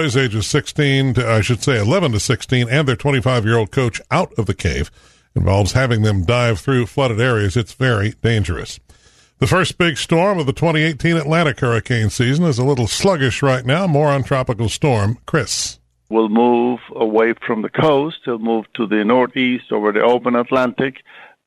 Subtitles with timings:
[0.00, 4.00] ages 16 to, I should say 11 to 16 and their 25 year old coach
[4.10, 4.90] out of the cave
[5.34, 7.56] involves having them dive through flooded areas.
[7.56, 8.80] It's very dangerous.
[9.38, 13.64] The first big storm of the 2018 Atlantic hurricane season is a little sluggish right
[13.64, 13.86] now.
[13.86, 15.18] More on Tropical Storm.
[15.24, 15.78] Chris.
[16.10, 18.18] Will move away from the coast.
[18.26, 20.96] It'll move to the northeast over the open Atlantic,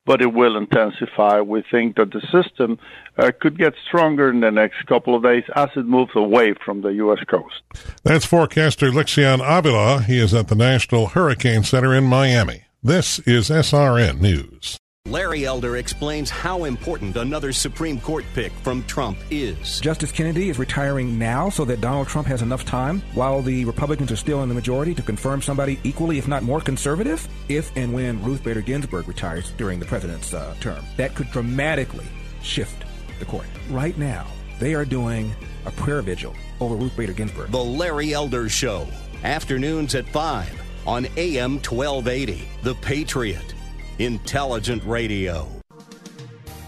[0.06, 1.40] but it will intensify.
[1.40, 2.78] We think that the system
[3.16, 6.82] uh, could get stronger in the next couple of days as it moves away from
[6.82, 7.22] the U.S.
[7.26, 7.62] coast.
[8.02, 10.02] That's forecaster Lixion Avila.
[10.02, 12.64] He is at the National Hurricane Center in Miami.
[12.82, 14.78] This is SRN News.
[15.10, 19.78] Larry Elder explains how important another Supreme Court pick from Trump is.
[19.78, 24.10] Justice Kennedy is retiring now so that Donald Trump has enough time while the Republicans
[24.10, 27.92] are still in the majority to confirm somebody equally, if not more conservative, if and
[27.92, 30.82] when Ruth Bader Ginsburg retires during the president's uh, term.
[30.96, 32.06] That could dramatically
[32.40, 32.84] shift
[33.18, 33.46] the court.
[33.68, 34.26] Right now,
[34.58, 35.34] they are doing
[35.66, 37.50] a prayer vigil over Ruth Bader Ginsburg.
[37.50, 38.88] The Larry Elder Show,
[39.22, 43.54] afternoons at 5 on AM 1280, The Patriot,
[43.98, 45.48] intelligent radio.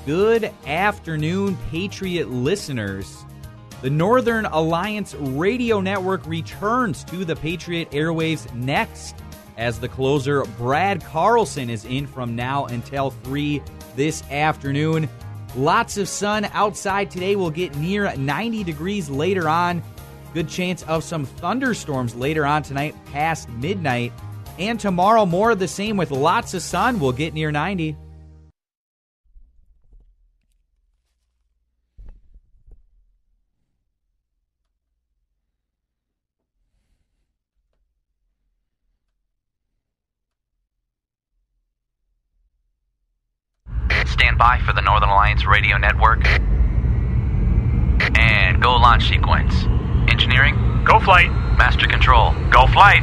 [0.07, 3.25] Good afternoon, Patriot listeners.
[3.83, 9.17] The Northern Alliance Radio Network returns to the Patriot airwaves next
[9.57, 13.63] as the closer Brad Carlson is in from now until 3
[13.97, 15.09] this afternoon.
[15.57, 17.35] Lots of sun outside today.
[17.35, 19.83] We'll get near 90 degrees later on.
[20.35, 24.13] Good chance of some thunderstorms later on tonight past midnight.
[24.59, 26.99] And tomorrow, more of the same with lots of sun.
[26.99, 27.97] We'll get near 90.
[44.07, 46.25] Stand by for the Northern Alliance Radio Network.
[48.19, 49.65] And go launch sequence.
[50.09, 50.85] Engineering?
[50.85, 51.31] Go flight.
[51.59, 52.33] Master control.
[52.51, 53.03] Go flight.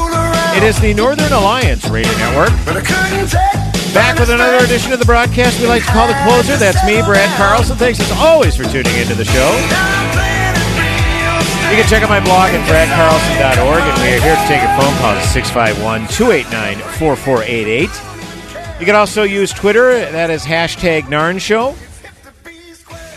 [0.53, 2.49] It is the Northern Alliance Radio Network.
[3.93, 6.57] Back with another edition of the broadcast we like to call the closer.
[6.57, 7.77] That's me, Brad Carlson.
[7.77, 9.49] Thanks as always for tuning into the show.
[11.71, 14.75] You can check out my blog at bradcarlson.org, and we are here to take your
[14.75, 18.79] phone calls 651 289 4488.
[18.81, 19.99] You can also use Twitter.
[20.11, 21.75] That is hashtag Narn Show.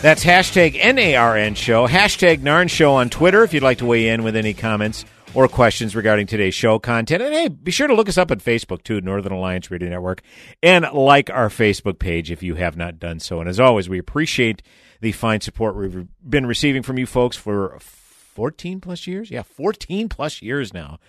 [0.01, 1.85] That's hashtag NARN Show.
[1.85, 5.03] Hashtag Narn Show on Twitter if you'd like to weigh in with any comments
[5.35, 7.21] or questions regarding today's show content.
[7.21, 10.21] And hey, be sure to look us up on Facebook too, Northern Alliance Radio Network,
[10.63, 13.39] and like our Facebook page if you have not done so.
[13.41, 14.63] And as always, we appreciate
[15.01, 19.29] the fine support we've been receiving from you folks for 14 plus years.
[19.29, 20.99] Yeah, 14 plus years now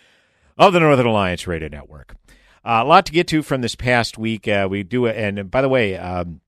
[0.58, 2.16] of the Northern Alliance Radio Network.
[2.64, 4.48] Uh, a lot to get to from this past week.
[4.48, 6.40] Uh, we do, and by the way, um,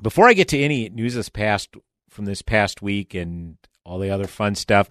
[0.00, 1.76] before I get to any news this past
[2.08, 4.88] from this past week and all the other fun stuff,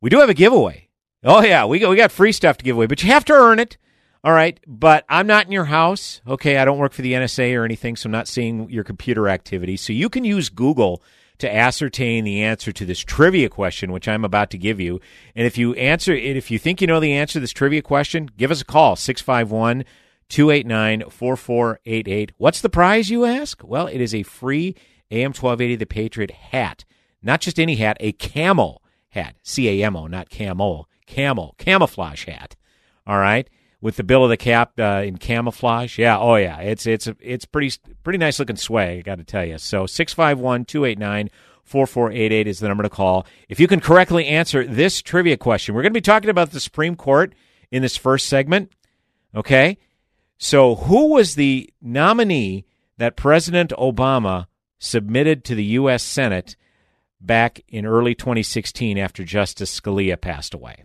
[0.00, 0.85] we do have a giveaway.
[1.24, 3.32] Oh yeah, we got, we got free stuff to give away, but you have to
[3.32, 3.78] earn it.
[4.22, 6.20] All right, but I'm not in your house.
[6.26, 9.28] Okay, I don't work for the NSA or anything, so I'm not seeing your computer
[9.28, 9.76] activity.
[9.76, 11.02] So you can use Google
[11.38, 15.00] to ascertain the answer to this trivia question, which I'm about to give you.
[15.34, 17.82] And if you answer it, if you think you know the answer to this trivia
[17.82, 19.84] question, give us a call 651
[20.28, 22.32] 289 4488.
[22.36, 23.62] What's the prize, you ask?
[23.62, 24.74] Well, it is a free
[25.10, 26.84] AM 1280 The Patriot hat.
[27.22, 29.36] Not just any hat, a camel hat.
[29.42, 30.88] C A M O, not camel.
[31.06, 31.54] Camel.
[31.58, 32.56] Camouflage hat.
[33.06, 33.48] All right.
[33.80, 35.98] With the bill of the cap uh, in camouflage.
[35.98, 36.18] Yeah.
[36.18, 36.58] Oh, yeah.
[36.60, 39.58] It's it's it's pretty pretty nice looking swag, I got to tell you.
[39.58, 41.30] So 651 289
[41.66, 43.26] 4488 is the number to call.
[43.48, 46.60] If you can correctly answer this trivia question, we're going to be talking about the
[46.60, 47.34] Supreme Court
[47.70, 48.72] in this first segment.
[49.34, 49.78] Okay.
[50.38, 52.66] So, who was the nominee
[52.98, 54.46] that President Obama
[54.78, 56.02] submitted to the U.S.
[56.02, 56.56] Senate
[57.20, 60.84] back in early 2016 after Justice Scalia passed away?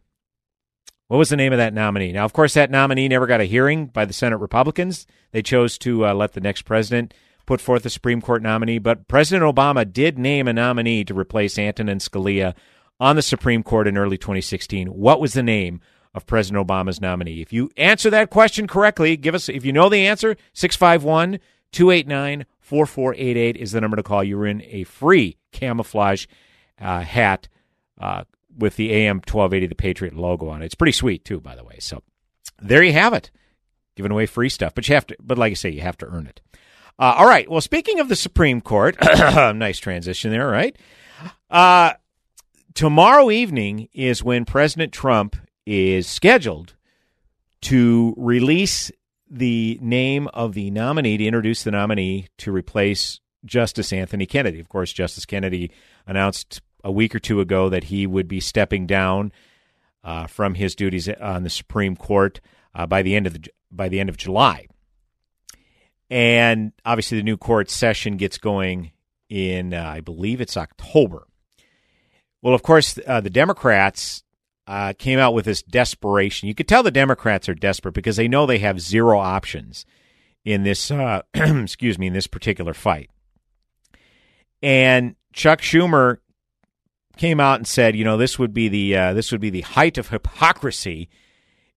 [1.11, 2.13] What was the name of that nominee?
[2.13, 5.05] Now, of course, that nominee never got a hearing by the Senate Republicans.
[5.31, 7.13] They chose to uh, let the next president
[7.45, 11.59] put forth a Supreme Court nominee, but President Obama did name a nominee to replace
[11.59, 12.55] Antonin Scalia
[12.97, 14.87] on the Supreme Court in early 2016.
[14.87, 15.81] What was the name
[16.15, 17.41] of President Obama's nominee?
[17.41, 21.41] If you answer that question correctly, give us, if you know the answer, 651
[21.73, 24.23] 289 4488 is the number to call.
[24.23, 26.25] You're in a free camouflage
[26.79, 27.49] uh, hat.
[27.99, 28.23] Uh,
[28.57, 30.65] with the AM 1280 the Patriot logo on it.
[30.65, 31.77] It's pretty sweet too, by the way.
[31.79, 32.03] So
[32.59, 33.31] there you have it.
[33.95, 35.17] Giving away free stuff, but you have to.
[35.19, 36.41] But like I say, you have to earn it.
[36.97, 37.49] Uh, all right.
[37.49, 40.77] Well, speaking of the Supreme Court, nice transition there, right?
[41.49, 41.93] Uh,
[42.73, 46.75] tomorrow evening is when President Trump is scheduled
[47.61, 48.91] to release
[49.29, 54.59] the name of the nominee to introduce the nominee to replace Justice Anthony Kennedy.
[54.59, 55.71] Of course, Justice Kennedy
[56.05, 59.31] announced a week or two ago that he would be stepping down
[60.03, 62.39] uh, from his duties on the Supreme Court
[62.73, 64.67] uh, by the end of the by the end of July.
[66.09, 68.91] And obviously, the new court session gets going
[69.29, 71.25] in, uh, I believe it's October.
[72.41, 74.23] Well, of course, uh, the Democrats
[74.67, 76.49] uh, came out with this desperation.
[76.49, 79.85] You could tell the Democrats are desperate because they know they have zero options
[80.43, 83.09] in this, uh, excuse me, in this particular fight.
[84.61, 86.17] And Chuck Schumer
[87.21, 89.61] came out and said, you know, this would be the uh, this would be the
[89.61, 91.07] height of hypocrisy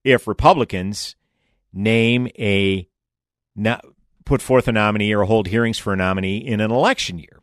[0.03, 1.17] if Republicans
[1.71, 2.89] name a
[4.25, 7.43] put forth a nominee or hold hearings for a nominee in an election year.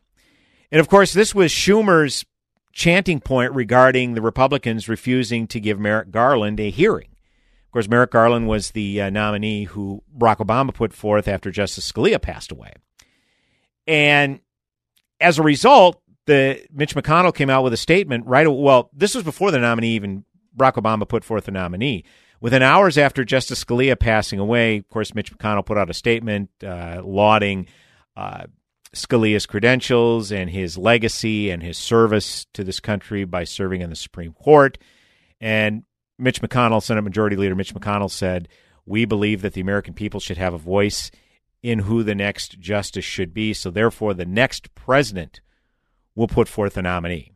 [0.72, 2.24] And of course, this was Schumer's
[2.72, 7.10] chanting point regarding the Republicans refusing to give Merrick Garland a hearing.
[7.66, 11.90] Of course, Merrick Garland was the uh, nominee who Barack Obama put forth after Justice
[11.90, 12.72] Scalia passed away.
[13.86, 14.40] And
[15.20, 19.24] as a result, the Mitch McConnell came out with a statement right well, this was
[19.24, 20.24] before the nominee even
[20.56, 22.04] Barack Obama put forth the nominee.
[22.40, 26.50] Within hours after Justice Scalia passing away, of course, Mitch McConnell put out a statement
[26.64, 27.68] uh, lauding
[28.16, 28.44] uh,
[28.94, 33.96] Scalia's credentials and his legacy and his service to this country by serving on the
[33.96, 34.76] Supreme Court.
[35.40, 35.84] And
[36.18, 38.48] Mitch McConnell, Senate Majority Leader Mitch McConnell, said,
[38.84, 41.10] We believe that the American people should have a voice
[41.62, 43.54] in who the next justice should be.
[43.54, 45.40] So, therefore, the next president
[46.14, 47.32] will put forth a nominee.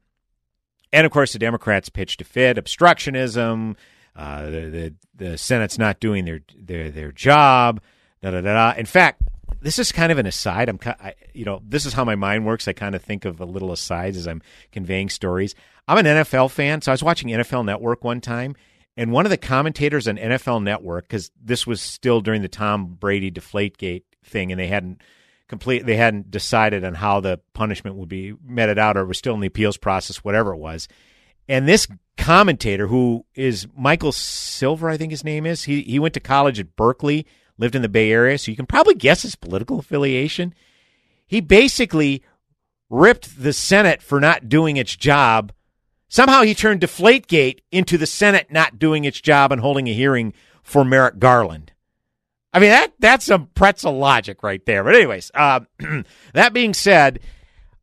[0.93, 3.76] And of course, the Democrats pitched a fit, obstructionism,
[4.14, 7.82] uh, the, the, the Senate's not doing their their their job.
[8.23, 8.78] Da, da, da, da.
[8.78, 9.23] In fact,
[9.61, 10.69] this is kind of an aside.
[10.69, 12.67] I'm, I, you know, this is how my mind works.
[12.67, 14.43] I kind of think of a little asides as I'm
[14.73, 15.55] conveying stories.
[15.87, 18.56] I'm an NFL fan, so I was watching NFL Network one time,
[18.96, 22.96] and one of the commentators on NFL Network, because this was still during the Tom
[22.99, 25.02] Brady Deflategate thing, and they hadn't
[25.48, 29.34] complete, they hadn't decided on how the punishment would be meted out, or was still
[29.34, 30.88] in the appeals process, whatever it was.
[31.48, 36.14] And this commentator, who is Michael Silver, I think his name is, he he went
[36.14, 37.26] to college at Berkeley,
[37.58, 40.54] lived in the Bay Area, so you can probably guess his political affiliation.
[41.26, 42.22] He basically
[42.88, 45.52] ripped the Senate for not doing its job.
[46.08, 50.32] Somehow he turned Deflategate into the Senate not doing its job and holding a hearing
[50.62, 51.72] for Merrick Garland.
[52.56, 54.82] I mean that that's some pretzel logic right there.
[54.82, 55.61] But anyways, uh,
[56.32, 57.20] that being said,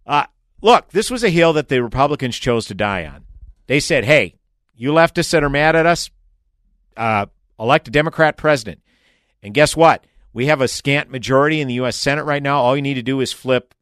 [0.08, 0.25] uh,
[0.64, 3.24] look, this was a hill that the Republicans chose to die on.
[3.68, 4.34] They said, hey,
[4.75, 6.10] you leftists that are mad at us,
[6.98, 7.28] uh,
[7.60, 8.81] elect a Democrat president.
[9.44, 10.08] And guess what?
[10.34, 11.96] We have a scant majority in the U.S.
[11.96, 12.60] Senate right now.
[12.60, 13.76] All you need to do is flip.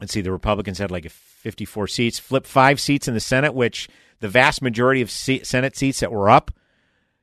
[0.00, 2.20] Let's see, the Republicans had like 54 seats.
[2.20, 3.88] Flip five seats in the Senate, which
[4.20, 6.52] the vast majority of Senate seats that were up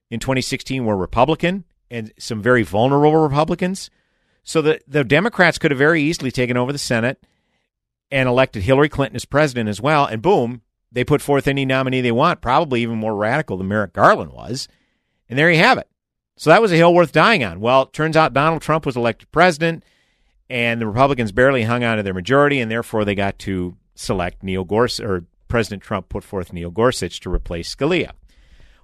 [0.09, 3.89] in 2016 were Republican and some very vulnerable Republicans.
[4.43, 7.23] So the, the Democrats could have very easily taken over the Senate
[8.11, 10.05] and elected Hillary Clinton as president as well.
[10.05, 13.93] And boom, they put forth any nominee they want, probably even more radical than Merrick
[13.93, 14.67] Garland was.
[15.29, 15.87] And there you have it.
[16.37, 17.59] So that was a hill worth dying on.
[17.59, 19.83] Well, it turns out Donald Trump was elected president,
[20.49, 24.41] and the Republicans barely hung on to their majority, and therefore they got to select
[24.41, 28.11] Neil Gorsuch, or President Trump put forth Neil Gorsuch to replace Scalia.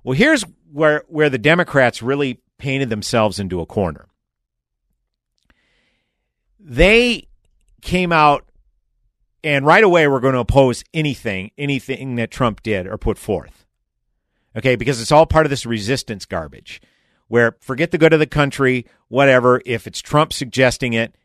[0.04, 4.08] Well, here's where, where the Democrats really painted themselves into a corner.
[6.60, 7.28] They
[7.82, 8.46] came out
[9.46, 13.64] and right away, we're going to oppose anything, anything that Trump did or put forth.
[14.58, 16.82] Okay, because it's all part of this resistance garbage
[17.28, 19.62] where forget the good of the country, whatever.
[19.66, 21.16] If it's Trump suggesting it,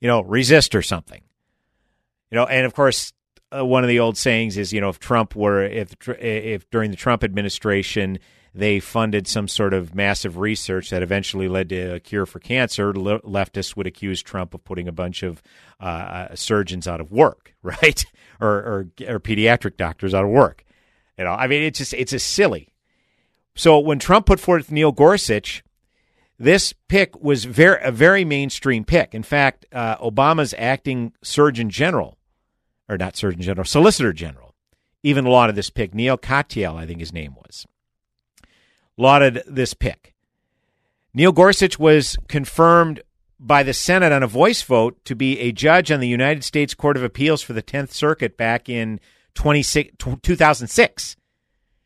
[0.00, 1.22] you know, resist or something.
[2.30, 3.12] You know, and of course,
[3.56, 6.90] uh, one of the old sayings is, you know, if Trump were, if, if during
[6.90, 8.20] the Trump administration,
[8.56, 12.92] they funded some sort of massive research that eventually led to a cure for cancer,
[12.94, 15.42] le- leftists would accuse Trump of putting a bunch of
[15.78, 18.04] uh, uh surgeons out of work, right?
[18.40, 20.64] or, or, or pediatric doctors out of work.
[21.18, 22.68] You know, I mean, it's just it's a silly.
[23.54, 25.62] So when Trump put forth Neil Gorsuch,
[26.38, 29.14] this pick was very a very mainstream pick.
[29.14, 32.18] In fact, uh, Obama's acting Surgeon General,
[32.88, 34.54] or not Surgeon General, Solicitor General,
[35.02, 35.94] even lauded this pick.
[35.94, 37.66] Neal Katyal, I think his name was
[38.96, 40.14] lauded this pick.
[41.14, 43.02] Neil Gorsuch was confirmed
[43.38, 46.74] by the Senate on a voice vote to be a judge on the United States
[46.74, 49.00] Court of Appeals for the 10th Circuit back in
[49.34, 51.16] 2006.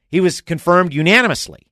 [0.09, 1.67] He was confirmed unanimously.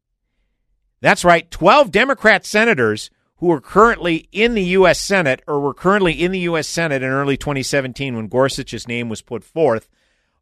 [1.00, 5.00] That's right, 12 Democrat senators who are currently in the U.S.
[5.00, 6.66] Senate or were currently in the U.S.
[6.66, 9.88] Senate in early 2017 when Gorsuch's name was put forth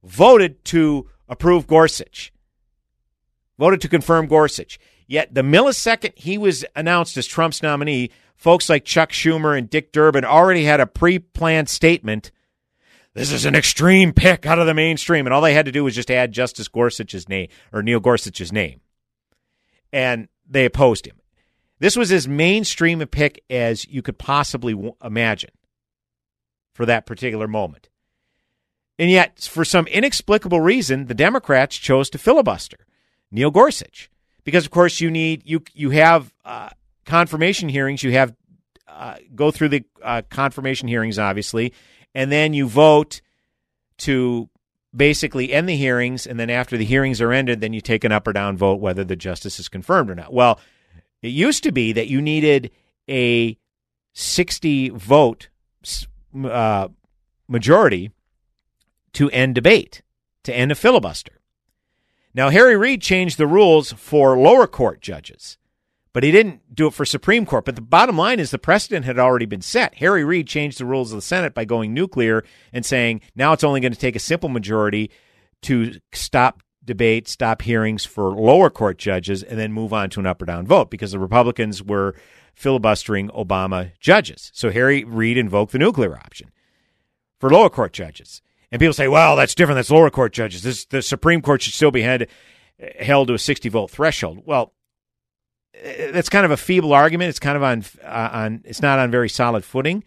[0.03, 2.33] voted to approve Gorsuch,
[3.59, 4.79] voted to confirm Gorsuch.
[5.07, 9.93] Yet the millisecond he was announced as Trump's nominee, folks like Chuck Schumer and Dick
[9.93, 12.33] Durbin already had a pre planned statement.
[13.15, 15.27] This is an extreme pick out of the mainstream.
[15.27, 18.53] And all they had to do was just add Justice Gorsuch's name or Neil Gorsuch's
[18.53, 18.81] name.
[19.93, 21.17] And they opposed him.
[21.79, 25.51] This was as mainstream a pick as you could possibly w- imagine
[26.75, 27.89] for that particular moment.
[28.99, 32.86] And yet, for some inexplicable reason, the Democrats chose to filibuster
[33.31, 34.11] Neil Gorsuch
[34.45, 36.71] because, of course, you need you you have uh,
[37.05, 38.03] confirmation hearings.
[38.03, 38.35] You have
[38.89, 41.73] uh, go through the uh, confirmation hearings, obviously,
[42.15, 43.21] and then you vote
[43.99, 44.49] to
[44.95, 46.27] basically end the hearings.
[46.27, 48.81] And then after the hearings are ended, then you take an up or down vote
[48.81, 50.33] whether the justice is confirmed or not.
[50.33, 50.59] Well,
[51.23, 52.71] it used to be that you needed
[53.09, 53.59] a
[54.13, 55.49] sixty vote
[56.45, 56.89] uh,
[57.49, 58.11] majority
[59.13, 60.03] to end debate,
[60.45, 61.36] to end a filibuster.
[62.37, 65.57] Now, Harry Reid changed the rules for lower court judges,
[66.13, 67.65] but he didn't do it for Supreme Court.
[67.65, 69.95] But the bottom line is the precedent had already been set.
[69.95, 73.65] Harry Reid changed the rules of the Senate by going nuclear and saying now it's
[73.65, 75.11] only going to take a simple majority
[75.63, 80.27] to stop debate, stop hearings for lower court judges, and then move on to an
[80.27, 82.15] up or down vote because the Republicans were
[82.55, 84.51] filibustering Obama judges.
[84.53, 86.51] So Harry Reid invoked the nuclear option
[87.41, 88.43] for lower court judges.
[88.73, 89.77] And people say, well, that's different.
[89.77, 90.63] That's lower court judges.
[90.63, 92.29] This, the Supreme Court should still be had,
[92.99, 94.43] held to a 60 vote threshold.
[94.45, 94.73] Well,
[95.75, 97.29] eh, that's kind of a feeble argument.
[97.31, 100.05] It's kind of on, uh, on it's not on very solid footing.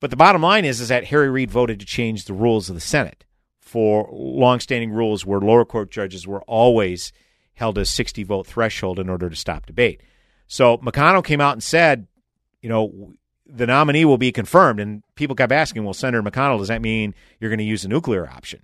[0.00, 2.74] But the bottom line is, is that Harry Reid voted to change the rules of
[2.74, 3.24] the Senate
[3.58, 7.12] for longstanding rules where lower court judges were always
[7.54, 10.00] held a 60 vote threshold in order to stop debate.
[10.46, 12.06] So McConnell came out and said,
[12.62, 13.12] you know,
[13.48, 14.80] the nominee will be confirmed.
[14.80, 17.88] And people kept asking, well, Senator McConnell, does that mean you're going to use the
[17.88, 18.60] nuclear option?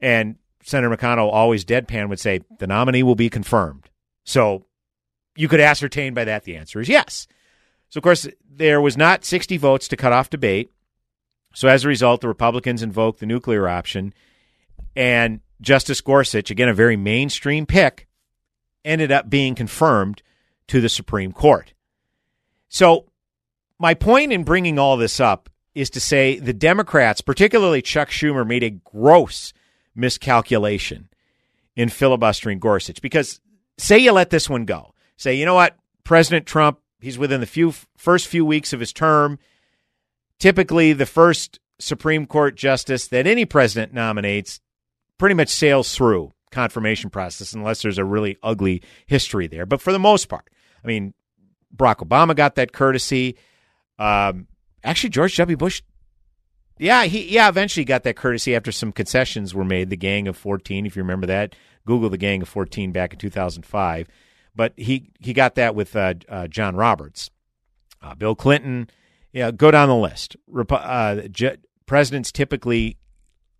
[0.00, 3.88] And Senator McConnell always deadpan would say, the nominee will be confirmed.
[4.24, 4.66] So
[5.36, 7.26] you could ascertain by that the answer is yes.
[7.88, 10.72] So, of course, there was not 60 votes to cut off debate.
[11.54, 14.14] So, as a result, the Republicans invoked the nuclear option.
[14.96, 18.08] And Justice Gorsuch, again, a very mainstream pick,
[18.84, 20.22] ended up being confirmed
[20.68, 21.74] to the Supreme Court.
[22.68, 23.11] So,
[23.82, 28.46] my point in bringing all this up is to say the Democrats, particularly Chuck Schumer,
[28.46, 29.52] made a gross
[29.92, 31.08] miscalculation
[31.74, 33.40] in filibustering Gorsuch because
[33.78, 34.94] say you let this one go.
[35.16, 35.76] Say, you know what?
[36.04, 39.40] President Trump, he's within the few first few weeks of his term.
[40.38, 44.60] Typically, the first Supreme Court justice that any president nominates
[45.18, 49.66] pretty much sails through confirmation process unless there's a really ugly history there.
[49.66, 50.48] But for the most part,
[50.84, 51.14] I mean,
[51.74, 53.36] Barack Obama got that courtesy.
[53.98, 54.46] Um,
[54.82, 55.56] actually, George W.
[55.56, 55.82] Bush,
[56.78, 59.90] yeah, he yeah eventually got that courtesy after some concessions were made.
[59.90, 61.54] The Gang of Fourteen, if you remember that,
[61.86, 64.08] Google the Gang of Fourteen back in two thousand five.
[64.54, 67.30] But he he got that with uh, uh, John Roberts,
[68.02, 68.90] uh, Bill Clinton.
[69.32, 70.36] Yeah, go down the list.
[70.46, 71.22] Rep- uh,
[71.86, 72.98] presidents typically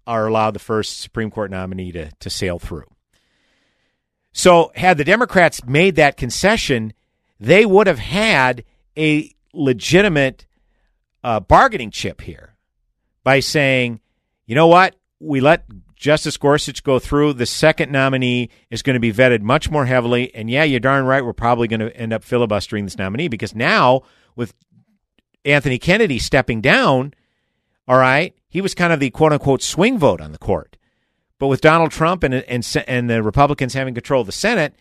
[0.07, 2.89] are allowed the first Supreme Court nominee to to sail through.
[4.33, 6.95] So, had the Democrats made that concession,
[7.39, 8.65] they would have had
[8.97, 10.47] a legitimate
[11.25, 12.57] uh, bargaining chip here
[13.25, 14.01] by saying,
[14.47, 17.35] you know what, we let Justice Gorsuch go through.
[17.35, 20.35] The second nominee is going to be vetted much more heavily.
[20.35, 23.55] And yeah, you're darn right, we're probably going to end up filibustering this nominee because
[23.55, 24.03] now
[24.35, 24.53] with
[25.45, 27.15] Anthony Kennedy stepping down,
[27.87, 30.77] all right, he was kind of the quote unquote swing vote on the court.
[31.39, 34.75] But with Donald Trump and, and, and the Republicans having control of the Senate,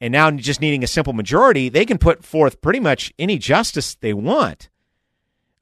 [0.00, 3.94] and now just needing a simple majority, they can put forth pretty much any justice
[3.96, 4.68] they want.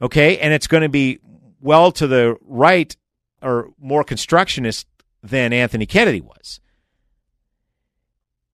[0.01, 1.19] Okay, and it's going to be
[1.61, 2.97] well to the right
[3.43, 4.87] or more constructionist
[5.23, 6.61] than Anthony Kennedy was.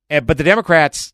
[0.08, 1.12] And, but the Democrats,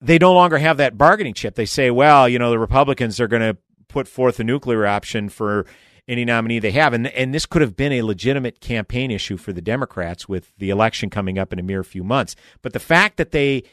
[0.00, 1.54] they no longer have that bargaining chip.
[1.54, 3.56] They say, well, you know, the Republicans are going to
[3.88, 5.66] put forth a nuclear option for
[6.08, 6.92] any nominee they have.
[6.92, 10.70] And, and this could have been a legitimate campaign issue for the Democrats with the
[10.70, 12.36] election coming up in a mere few months.
[12.62, 13.64] But the fact that they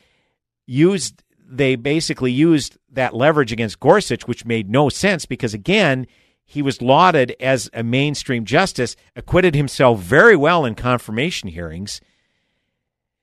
[0.66, 6.08] used they basically used that leverage against Gorsuch, which made no sense because again,
[6.46, 12.02] he was lauded as a mainstream justice, acquitted himself very well in confirmation hearings.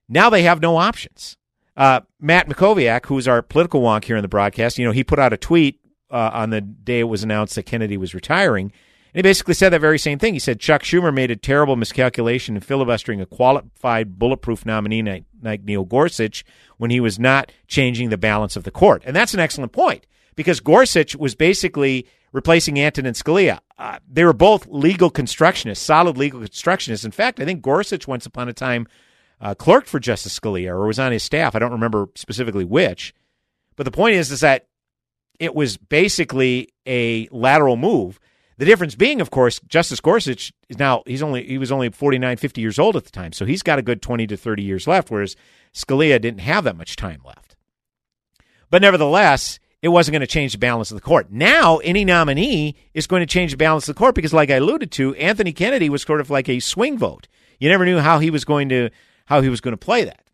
[0.09, 1.37] Now they have no options.
[1.76, 5.18] Uh, Matt Mackowiak, who's our political wonk here in the broadcast, you know, he put
[5.18, 5.80] out a tweet
[6.11, 8.73] uh, on the day it was announced that Kennedy was retiring,
[9.12, 10.35] And he basically said that very same thing.
[10.35, 15.64] He said Chuck Schumer made a terrible miscalculation in filibustering a qualified bulletproof nominee like
[15.64, 16.45] Neil Gorsuch
[16.79, 19.02] when he was not changing the balance of the court.
[19.05, 23.59] And that's an excellent point because Gorsuch was basically replacing Antonin Scalia.
[23.79, 27.05] Uh, they were both legal constructionists, solid legal constructionists.
[27.05, 28.87] In fact, I think Gorsuch once upon a time
[29.40, 31.57] uh, clerked for Justice Scalia or was on his staff.
[31.57, 33.14] I don't remember specifically which.
[33.76, 34.67] But the point is, is that
[35.38, 38.21] it was basically a lateral move.
[38.61, 42.37] The difference being, of course, Justice Gorsuch is now he's only he was only 49,
[42.37, 44.87] 50 years old at the time, so he's got a good 20 to 30 years
[44.87, 45.35] left, whereas
[45.73, 47.57] Scalia didn't have that much time left.
[48.69, 51.33] But nevertheless, it wasn't going to change the balance of the court.
[51.33, 54.57] Now, any nominee is going to change the balance of the court because, like I
[54.57, 57.29] alluded to, Anthony Kennedy was sort of like a swing vote.
[57.61, 58.90] You never knew how he was going to
[59.25, 60.26] how he was going to play that.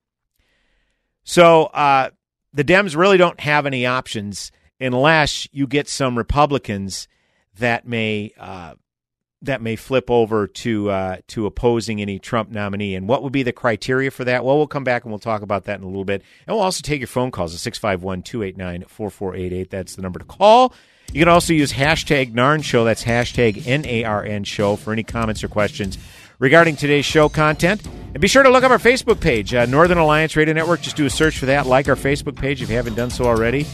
[1.22, 2.10] So uh,
[2.52, 7.06] the Dems really don't have any options unless you get some Republicans
[7.58, 8.74] that may uh,
[9.42, 12.94] that may flip over to uh, to opposing any Trump nominee.
[12.94, 14.44] And what would be the criteria for that?
[14.44, 16.22] Well, we'll come back and we'll talk about that in a little bit.
[16.46, 19.70] And we'll also take your phone calls at 651 289 4488.
[19.70, 20.74] That's the number to call.
[21.12, 22.84] You can also use hashtag NARN Show.
[22.84, 25.98] That's hashtag N A R N Show for any comments or questions
[26.38, 27.86] regarding today's show content.
[27.86, 30.80] And be sure to look up our Facebook page, uh, Northern Alliance Radio Network.
[30.80, 31.66] Just do a search for that.
[31.66, 33.66] Like our Facebook page if you haven't done so already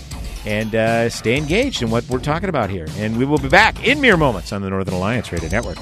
[0.47, 2.87] and uh, stay engaged in what we're talking about here.
[2.97, 5.79] And we will be back in mere moments on the Northern Alliance Radio Network.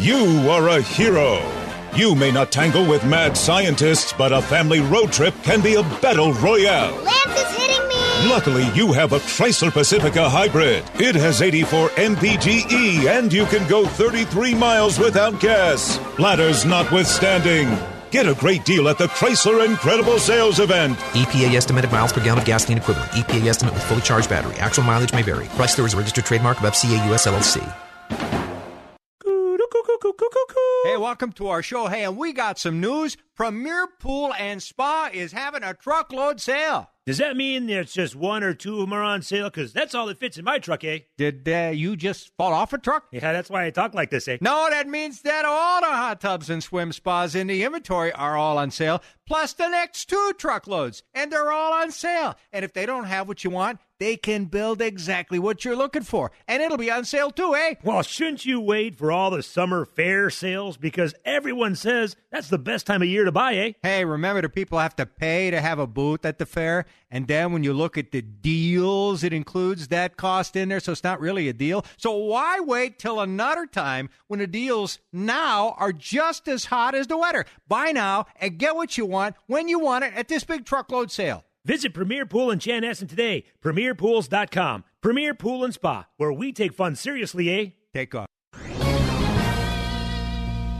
[0.00, 1.42] You are a hero.
[1.94, 5.82] You may not tangle with mad scientists, but a family road trip can be a
[5.82, 6.94] battle royale.
[7.02, 7.67] Lance is hitting me!
[8.24, 10.82] Luckily, you have a Chrysler Pacifica Hybrid.
[10.94, 16.00] It has 84 mpge, and you can go 33 miles without gas.
[16.18, 17.68] Ladders notwithstanding.
[18.10, 20.98] Get a great deal at the Chrysler Incredible Sales Event.
[21.12, 23.10] EPA estimated miles per gallon of gasoline equivalent.
[23.12, 24.56] EPA estimate with fully charged battery.
[24.56, 25.44] Actual mileage may vary.
[25.46, 27.62] Chrysler is a registered trademark of FCA US LLC.
[30.84, 31.86] Hey, welcome to our show.
[31.86, 33.16] Hey, and we got some news.
[33.36, 36.90] Premier Pool and Spa is having a truckload sale.
[37.08, 39.48] Does that mean there's just one or two of them are on sale?
[39.48, 40.98] Because that's all that fits in my truck, eh?
[41.16, 43.06] Did uh, you just fall off a truck?
[43.10, 44.36] Yeah, that's why I talk like this, eh?
[44.42, 48.36] No, that means that all the hot tubs and swim spas in the inventory are
[48.36, 52.34] all on sale, plus the next two truckloads, and they're all on sale.
[52.52, 56.02] And if they don't have what you want, they can build exactly what you're looking
[56.02, 57.74] for, and it'll be on sale too, eh?
[57.82, 60.76] Well, shouldn't you wait for all the summer fair sales?
[60.76, 63.72] Because everyone says that's the best time of year to buy, eh?
[63.82, 67.26] Hey, remember the people have to pay to have a booth at the fair, and
[67.26, 71.04] then when you look at the deals, it includes that cost in there, so it's
[71.04, 71.84] not really a deal.
[71.96, 77.06] So why wait till another time when the deals now are just as hot as
[77.06, 77.46] the weather?
[77.66, 81.10] Buy now and get what you want when you want it at this big truckload
[81.10, 81.44] sale.
[81.68, 83.44] Visit Premier Pool in Chanhassen today.
[83.62, 84.84] PremierPools.com.
[85.02, 87.70] Premier Pool and Spa, where we take fun seriously, eh?
[87.92, 88.26] Take off.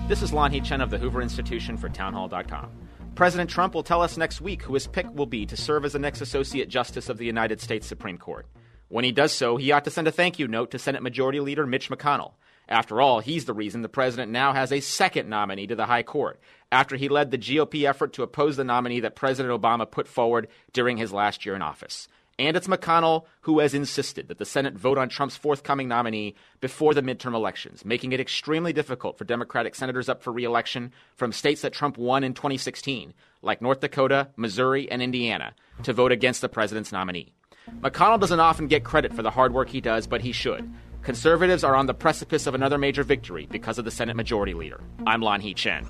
[0.08, 2.70] This is Lanhee Chen of the Hoover Institution for Townhall.com.
[3.14, 5.92] President Trump will tell us next week who his pick will be to serve as
[5.92, 8.46] the next Associate Justice of the United States Supreme Court.
[8.88, 11.40] When he does so, he ought to send a thank you note to Senate Majority
[11.40, 12.32] Leader Mitch McConnell.
[12.68, 16.02] After all, he's the reason the president now has a second nominee to the High
[16.02, 16.38] Court,
[16.70, 20.48] after he led the GOP effort to oppose the nominee that President Obama put forward
[20.72, 22.08] during his last year in office.
[22.38, 26.94] And it's McConnell who has insisted that the Senate vote on Trump's forthcoming nominee before
[26.94, 31.62] the midterm elections, making it extremely difficult for Democratic senators up for reelection from states
[31.62, 36.48] that Trump won in 2016, like North Dakota, Missouri, and Indiana, to vote against the
[36.48, 37.32] president's nominee.
[37.80, 40.70] McConnell doesn't often get credit for the hard work he does, but he should.
[41.02, 44.80] Conservatives are on the precipice of another major victory because of the Senate Majority Leader.
[45.06, 45.86] I'm Lanhee Chen.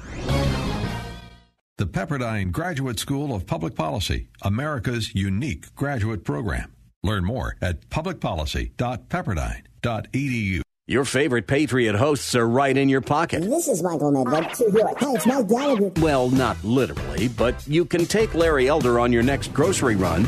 [1.76, 6.72] The Pepperdine Graduate School of Public Policy, America's unique graduate program.
[7.04, 10.62] Learn more at publicpolicy.pepperdine.edu.
[10.88, 13.42] Your favorite Patriot hosts are right in your pocket.
[13.42, 14.98] This is Michael Medved.
[14.98, 15.92] Hey, it's Mike Gallagher.
[16.00, 20.24] Well, not literally, but you can take Larry Elder on your next grocery run.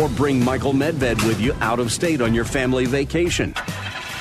[0.00, 3.52] Or bring Michael Medved with you out of state on your family vacation.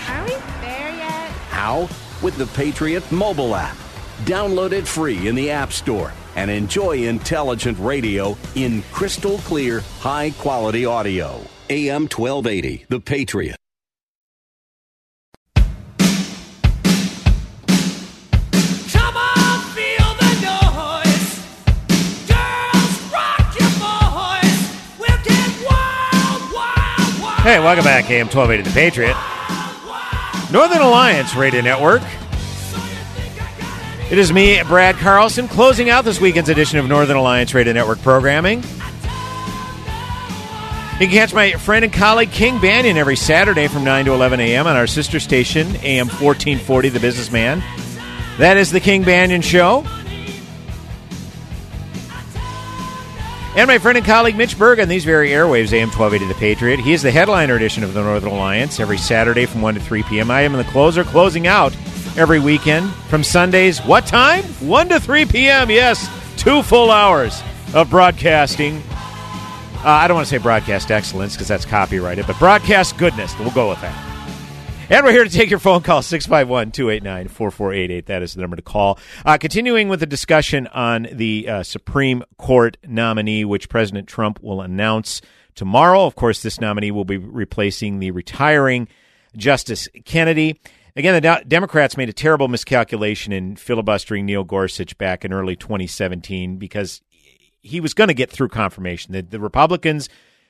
[0.10, 1.30] Are we there yet?
[1.52, 1.88] How?
[2.22, 3.78] With the Patriot mobile app.
[4.26, 10.32] Download it free in the App Store and enjoy intelligent radio in crystal clear, high
[10.32, 11.42] quality audio.
[11.70, 13.59] AM 1280, The Patriot.
[27.41, 29.15] Hey, welcome back, AM 1280 The Patriot.
[30.52, 32.02] Northern Alliance Radio Network.
[34.12, 38.02] It is me, Brad Carlson, closing out this weekend's edition of Northern Alliance Radio Network
[38.02, 38.62] programming.
[40.99, 44.41] You can catch my friend and colleague King Banaian every Saturday from 9 to 11
[44.41, 44.67] a.m.
[44.67, 47.63] on our sister station, AM 1440, The Businessman.
[48.38, 49.86] That is The King Banaian Show.
[53.60, 56.80] And my friend and colleague Mitch Berg on these very airwaves, AM 1280 The Patriot.
[56.80, 60.02] He is the headliner edition of the Northern Alliance every Saturday from 1 to 3
[60.04, 60.32] p.m.
[60.32, 61.76] I am in the closer, closing out
[62.15, 63.80] every weekend from Sundays.
[63.80, 64.45] What time?
[64.45, 65.69] 1 to 3 p.m.
[65.69, 67.43] Yes, two full hours
[67.74, 68.78] of broadcasting.
[68.78, 73.38] Uh, I don't want to say broadcast excellence because that's copyrighted, but broadcast goodness.
[73.38, 74.09] We'll go with that.
[74.91, 78.08] And we're here to take your phone call, 651 289 4488.
[78.08, 78.97] That is the number to call.
[79.23, 84.62] Uh, continuing with the discussion on the uh, Supreme Court nominee, which President Trump will
[84.62, 85.21] announce
[85.54, 86.08] tomorrow.
[86.08, 88.88] Of course, this nominee will be replacing the retiring
[89.38, 90.60] Justice Kennedy.
[90.95, 96.58] Again, the Democrats made a terrible miscalculation in filibustering Neil Gorsuch back in early 2017
[96.58, 97.04] because
[97.62, 99.13] he was going to get through confirmation.
[99.13, 100.10] The, the Republicans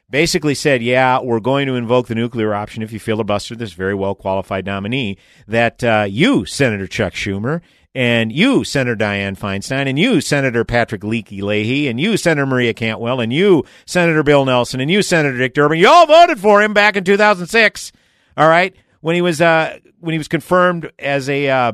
[0.10, 3.96] basically said, yeah, we're going to invoke the nuclear option if you filibuster this very
[3.96, 5.18] well qualified nominee.
[5.48, 7.62] That uh, you, Senator Chuck Schumer,
[7.96, 12.74] and you, Senator Dianne Feinstein, and you, Senator Patrick Leaky Leahy, and you, Senator Maria
[12.74, 16.62] Cantwell, and you, Senator Bill Nelson, and you, Senator Dick Durbin, you all voted for
[16.62, 17.92] him back in 2006.
[18.38, 21.72] All right, when he was uh, when he was confirmed as a uh,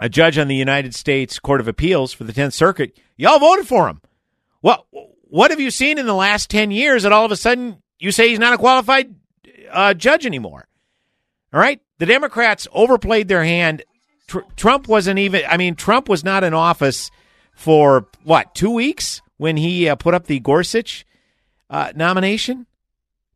[0.00, 3.68] a judge on the United States Court of Appeals for the Tenth Circuit, y'all voted
[3.68, 4.00] for him.
[4.62, 4.84] What
[5.32, 8.12] what have you seen in the last 10 years that all of a sudden you
[8.12, 9.14] say he's not a qualified
[9.70, 10.68] uh, judge anymore?
[11.54, 11.80] All right?
[11.96, 13.82] The Democrats overplayed their hand.
[14.26, 17.10] Tr- Trump wasn't even, I mean, Trump was not in office
[17.54, 21.06] for what, two weeks when he uh, put up the Gorsuch
[21.70, 22.66] uh, nomination?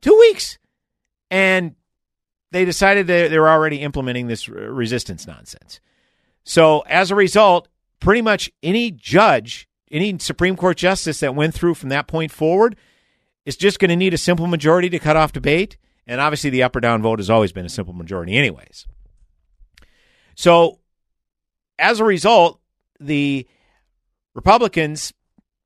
[0.03, 0.59] Two weeks.
[1.31, 1.77] And
[2.51, 5.81] they decided that they were already implementing this resistance nonsense.
[6.45, 7.69] So as a result,
[8.01, 12.77] pretty much any judge any Supreme Court justice that went through from that point forward
[13.45, 15.77] is just going to need a simple majority to cut off debate.
[16.07, 18.87] And obviously, the up or down vote has always been a simple majority, anyways.
[20.35, 20.81] So,
[21.79, 22.61] as a result,
[23.01, 23.47] the
[24.35, 25.13] Republicans,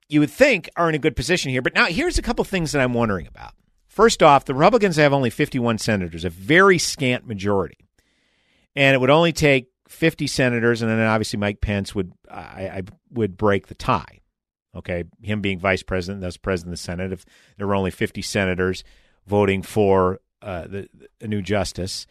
[0.09, 1.61] you would think, are in a good position here.
[1.61, 3.53] But now, here's a couple things that I'm wondering about.
[3.87, 7.77] First off, the Republicans have only 51 senators, a very scant majority.
[8.75, 12.81] And it would only take 50 senators, and then obviously Mike Pence would I, I,
[13.11, 14.19] would break the tie.
[14.73, 17.11] Okay, him being vice president, thus president of the Senate.
[17.11, 17.25] If
[17.57, 18.85] there were only 50 senators
[19.27, 22.07] voting for uh, the, a new justice,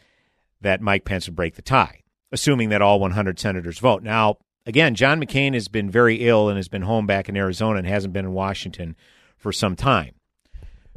[0.60, 4.02] that Mike Pence would break the tie, assuming that all 100 senators vote.
[4.02, 7.78] Now, again, John McCain has been very ill and has been home back in Arizona
[7.78, 8.94] and hasn't been in Washington
[9.38, 10.14] for some time.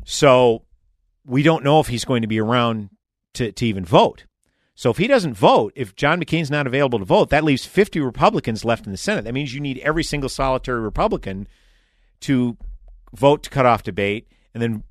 [0.03, 0.63] So
[1.25, 2.89] we don't know if he's going to be around
[3.35, 4.25] to, to even vote.
[4.75, 7.99] So if he doesn't vote, if John McCain's not available to vote, that leaves 50
[7.99, 9.23] Republicans left in the Senate.
[9.25, 11.47] That means you need every single solitary Republican
[12.21, 12.57] to
[13.13, 14.83] vote to cut off debate and then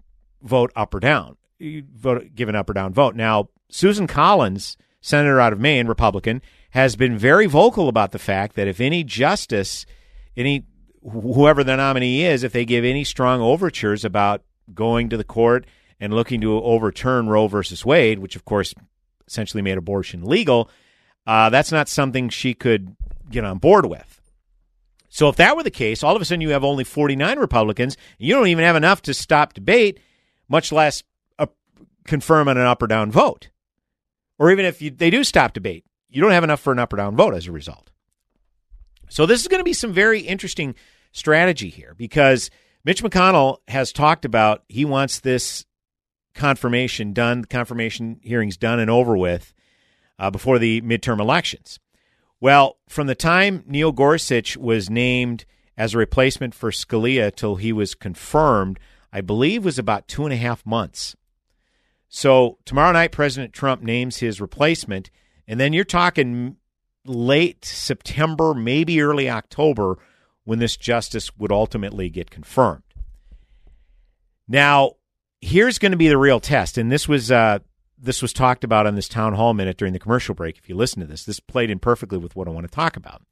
[0.42, 1.36] vote up or down.
[1.58, 3.16] You vote give an up or down vote.
[3.16, 8.54] Now, Susan Collins, senator out of Maine, Republican, has been very vocal about the fact
[8.56, 9.84] that if any justice,
[10.36, 10.64] any
[11.02, 14.42] whoever the nominee is, if they give any strong overtures about
[14.72, 15.66] going to the court
[15.98, 18.74] and looking to overturn Roe versus Wade, which of course
[19.32, 20.70] essentially made abortion legal,
[21.26, 22.94] uh, that's not something she could
[23.30, 24.20] get on board with.
[25.08, 27.96] So if that were the case, all of a sudden you have only 49 Republicans.
[28.18, 30.00] you don't even have enough to stop debate,
[30.48, 31.02] much less
[31.38, 31.46] uh,
[32.06, 33.50] confirm on an up or down vote.
[34.38, 36.92] Or even if you, they do stop debate, you don't have enough for an up
[36.92, 37.90] or down vote as a result.
[39.08, 40.74] So this is going to be some very interesting
[41.12, 42.50] strategy here because
[42.84, 45.66] Mitch McConnell has talked about he wants this
[46.34, 49.52] confirmation done, confirmation hearings done and over with
[50.18, 51.78] uh, before the midterm elections.
[52.40, 55.44] Well, from the time Neil Gorsuch was named
[55.76, 58.78] as a replacement for Scalia till he was confirmed,
[59.12, 61.14] I believe was about two and a half months.
[62.08, 65.10] So tomorrow night, President Trump names his replacement,
[65.48, 66.56] and then you're talking
[67.04, 69.98] late September, maybe early October,
[70.44, 72.82] when this justice would ultimately get confirmed.
[74.46, 74.96] Now,
[75.42, 77.59] here's going to be the real test, and this was uh,
[77.98, 80.57] this was talked about on this town hall minute during the commercial break.
[80.57, 82.96] If you listen to this, this played in perfectly with what I want to talk
[82.96, 83.22] about.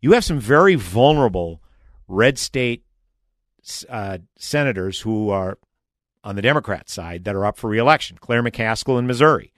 [0.00, 1.62] You have some very vulnerable
[2.08, 2.84] red state
[3.88, 5.58] uh, senators who are
[6.24, 8.18] on the Democrat side that are up for reelection.
[8.18, 9.52] Claire McCaskill in Missouri,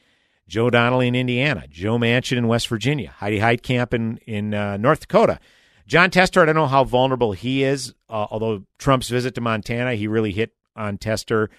[0.46, 5.00] Joe Donnelly in Indiana, Joe Manchin in West Virginia, Heidi Heitkamp in in uh, North
[5.00, 5.38] Dakota.
[5.86, 7.94] Jon Tester, I don't know how vulnerable he is.
[8.08, 11.50] Uh, although Trump's visit to Montana, he really hit on Tester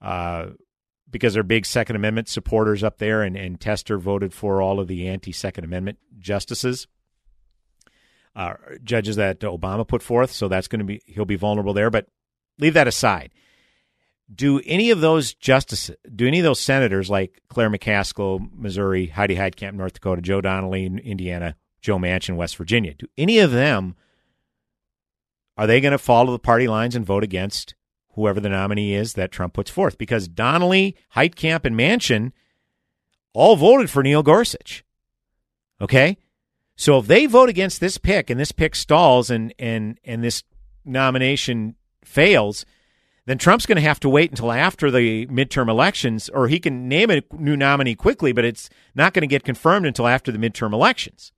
[0.00, 0.46] uh,
[1.10, 4.88] because they're big Second Amendment supporters up there, and, and Tester voted for all of
[4.88, 6.86] the anti Second Amendment justices.
[8.36, 8.54] uh,
[8.84, 10.30] judges that Obama put forth.
[10.30, 11.90] So that's going to be he'll be vulnerable there.
[11.90, 12.06] But
[12.58, 13.32] leave that aside.
[14.32, 19.36] Do any of those justices, do any of those senators like Claire McCaskill, Missouri, Heidi
[19.36, 23.94] Heitkamp, North Dakota, Joe Donnelly, Indiana, Joe Manchin, West Virginia, do any of them
[25.56, 27.74] are they going to follow the party lines and vote against
[28.16, 29.96] whoever the nominee is that Trump puts forth?
[29.96, 32.32] Because Donnelly, Heitkamp, and Manchin
[33.32, 34.84] all voted for Neil Gorsuch.
[35.80, 36.16] Okay,
[36.74, 40.42] so if they vote against this pick and this pick stalls and and and this
[40.84, 42.64] nomination fails,
[43.26, 46.88] then Trump's going to have to wait until after the midterm elections, or he can
[46.88, 50.38] name a new nominee quickly, but it's not going to get confirmed until after the
[50.38, 51.32] midterm elections.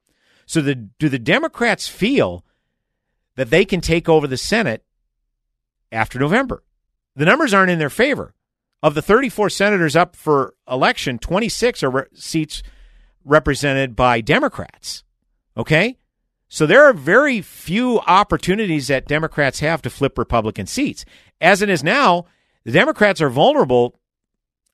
[0.46, 2.44] So, the, do the Democrats feel
[3.36, 4.84] that they can take over the Senate
[5.90, 6.62] after November?
[7.18, 8.32] The numbers aren't in their favor.
[8.80, 12.62] Of the 34 senators up for election, 26 are re- seats
[13.24, 15.02] represented by Democrats.
[15.56, 15.98] Okay?
[16.46, 21.04] So there are very few opportunities that Democrats have to flip Republican seats.
[21.40, 22.26] As it is now,
[22.64, 23.98] the Democrats are vulnerable.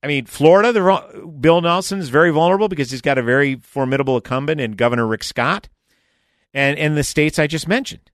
[0.03, 4.17] I mean, Florida, the, Bill Nelson is very vulnerable because he's got a very formidable
[4.17, 5.71] incumbent in Governor Rick Scott,
[6.53, 8.11] and and the states I just mentioned,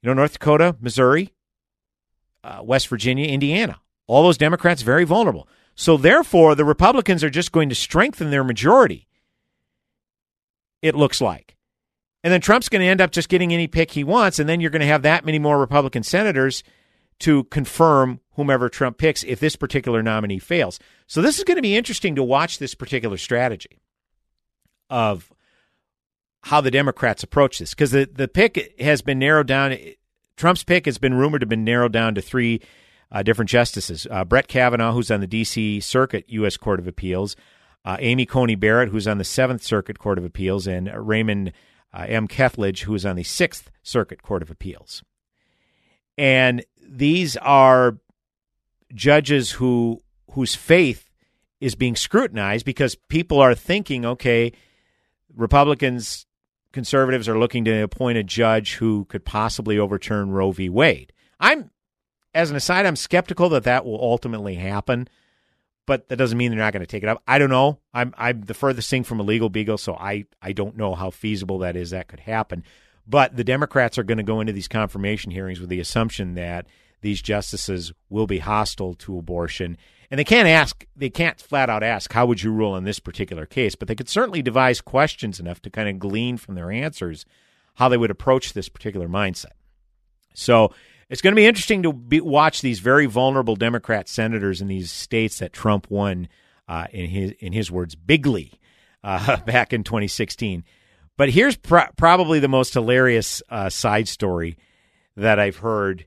[0.00, 1.34] you know, North Dakota, Missouri,
[2.44, 5.48] uh, West Virginia, Indiana, all those Democrats very vulnerable.
[5.74, 9.08] So therefore, the Republicans are just going to strengthen their majority.
[10.82, 11.56] It looks like.
[12.24, 14.60] And then Trump's going to end up just getting any pick he wants, and then
[14.60, 16.62] you're going to have that many more Republican senators
[17.20, 20.78] to confirm whomever Trump picks if this particular nominee fails.
[21.06, 23.80] So this is going to be interesting to watch this particular strategy
[24.90, 25.32] of
[26.42, 29.76] how the Democrats approach this because the, the pick has been narrowed down.
[30.36, 32.60] Trump's pick has been rumored to have been narrowed down to three
[33.10, 35.80] uh, different justices uh, Brett Kavanaugh, who's on the D.C.
[35.80, 36.56] Circuit U.S.
[36.56, 37.36] Court of Appeals,
[37.84, 41.52] uh, Amy Coney Barrett, who's on the Seventh Circuit Court of Appeals, and Raymond
[41.92, 42.26] uh, M.
[42.26, 45.02] Kethledge, who is on the Sixth Circuit Court of Appeals.
[46.16, 47.98] And these are
[48.94, 50.00] judges who
[50.32, 51.08] whose faith
[51.60, 54.52] is being scrutinized because people are thinking, okay,
[55.34, 56.26] Republicans,
[56.72, 60.68] conservatives are looking to appoint a judge who could possibly overturn Roe v.
[60.68, 61.12] Wade.
[61.38, 61.70] I'm,
[62.34, 65.08] as an aside, I'm skeptical that that will ultimately happen
[65.86, 67.22] but that doesn't mean they're not going to take it up.
[67.26, 67.78] I don't know.
[67.92, 71.10] I'm I'm the furthest thing from a legal beagle, so I I don't know how
[71.10, 71.90] feasible that is.
[71.90, 72.64] That could happen.
[73.06, 76.66] But the Democrats are going to go into these confirmation hearings with the assumption that
[77.02, 79.76] these justices will be hostile to abortion.
[80.10, 82.98] And they can't ask, they can't flat out ask, how would you rule in this
[82.98, 83.74] particular case?
[83.74, 87.24] But they could certainly devise questions enough to kind of glean from their answers
[87.74, 89.52] how they would approach this particular mindset.
[90.34, 90.72] So
[91.08, 94.90] it's going to be interesting to be, watch these very vulnerable Democrat senators in these
[94.90, 96.28] states that Trump won,
[96.68, 98.52] uh, in his in his words, bigly
[99.04, 100.64] uh, back in 2016.
[101.18, 104.56] But here's probably the most hilarious uh, side story
[105.16, 106.06] that I've heard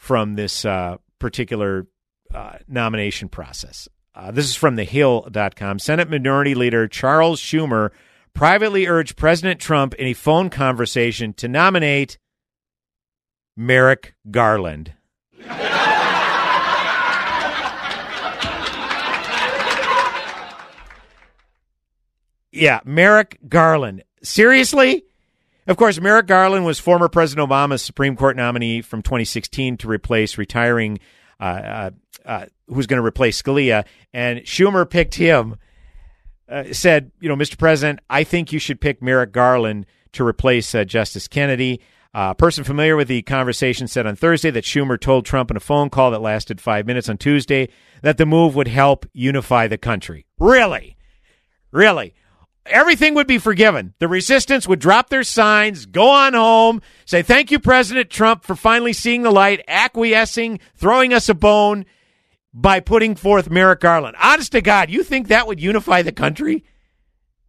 [0.00, 1.86] from this uh, particular
[2.34, 3.86] uh, nomination process.
[4.14, 5.78] Uh, this is from thehill.com.
[5.78, 7.90] Senate Minority Leader Charles Schumer
[8.32, 12.16] privately urged President Trump in a phone conversation to nominate
[13.58, 14.94] Merrick Garland.
[22.50, 24.02] yeah, Merrick Garland.
[24.22, 25.04] Seriously?
[25.70, 30.36] Of course, Merrick Garland was former President Obama's Supreme Court nominee from 2016 to replace
[30.36, 30.98] retiring,
[31.38, 31.90] uh, uh,
[32.24, 33.84] uh, who's going to replace Scalia.
[34.12, 35.58] And Schumer picked him,
[36.48, 37.56] uh, said, you know, Mr.
[37.56, 41.80] President, I think you should pick Merrick Garland to replace uh, Justice Kennedy.
[42.12, 45.60] A person familiar with the conversation said on Thursday that Schumer told Trump in a
[45.60, 47.68] phone call that lasted five minutes on Tuesday
[48.02, 50.26] that the move would help unify the country.
[50.36, 50.96] Really?
[51.70, 52.12] Really?
[52.66, 53.94] Everything would be forgiven.
[53.98, 58.54] The resistance would drop their signs, go on home, say, Thank you, President Trump, for
[58.54, 61.86] finally seeing the light, acquiescing, throwing us a bone
[62.52, 64.16] by putting forth Merrick Garland.
[64.20, 66.64] Honest to God, you think that would unify the country?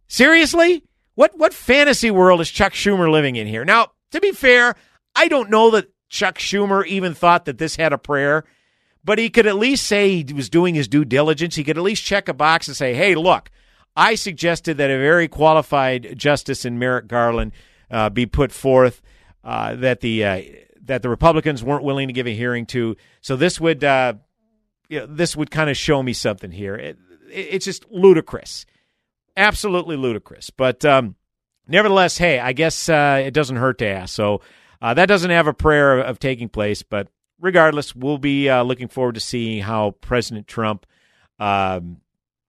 [0.08, 0.84] Seriously?
[1.14, 3.64] What what fantasy world is Chuck Schumer living in here?
[3.64, 4.74] Now, to be fair,
[5.14, 8.44] I don't know that Chuck Schumer even thought that this had a prayer,
[9.04, 11.54] but he could at least say he was doing his due diligence.
[11.54, 13.50] He could at least check a box and say, hey, look,
[13.96, 17.52] I suggested that a very qualified justice in Merrick Garland
[17.90, 19.02] uh, be put forth
[19.44, 20.42] uh, that the uh,
[20.84, 22.96] that the Republicans weren't willing to give a hearing to.
[23.20, 24.14] So this would uh,
[24.88, 26.74] you know, this would kind of show me something here.
[26.74, 26.98] It,
[27.30, 28.66] it, it's just ludicrous,
[29.36, 30.50] absolutely ludicrous.
[30.50, 31.16] But um,
[31.68, 34.14] nevertheless, hey, I guess uh, it doesn't hurt to ask.
[34.14, 34.40] So
[34.80, 37.08] uh, that doesn't have a prayer of, of, taking place, but
[37.40, 40.86] regardless, we'll be looking forward to seeing how President Trump,
[41.38, 42.01] um,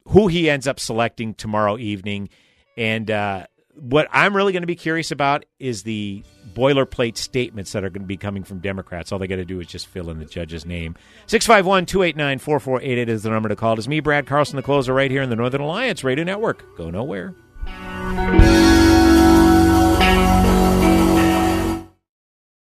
[0.09, 2.29] who he ends up selecting tomorrow evening,
[2.77, 7.83] and uh, what I'm really going to be curious about is the boilerplate statements that
[7.83, 9.11] are going to be coming from Democrats.
[9.11, 10.95] All they got to do is just fill in the judge's name.
[11.27, 13.73] 651 289 4488 is the number to call.
[13.73, 16.77] It is me, Brad Carlson, the closer, right here in the Northern Alliance Radio Network.
[16.77, 17.33] Go nowhere.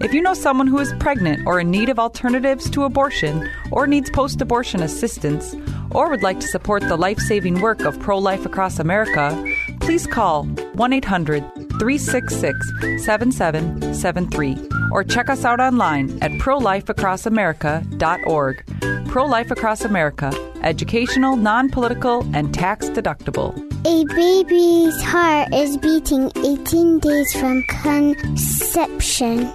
[0.00, 3.86] If you know someone who is pregnant or in need of alternatives to abortion, or
[3.86, 5.54] needs post abortion assistance,
[5.90, 9.30] or would like to support the life saving work of Pro Life Across America,
[9.80, 14.56] please call 1 800 366 7773
[14.92, 18.64] or check us out online at prolifeacrossamerica.org.
[19.08, 20.32] Pro Life Across America,
[20.62, 23.52] educational, non political, and tax deductible.
[23.84, 29.52] A baby's heart is beating 18 days from conception.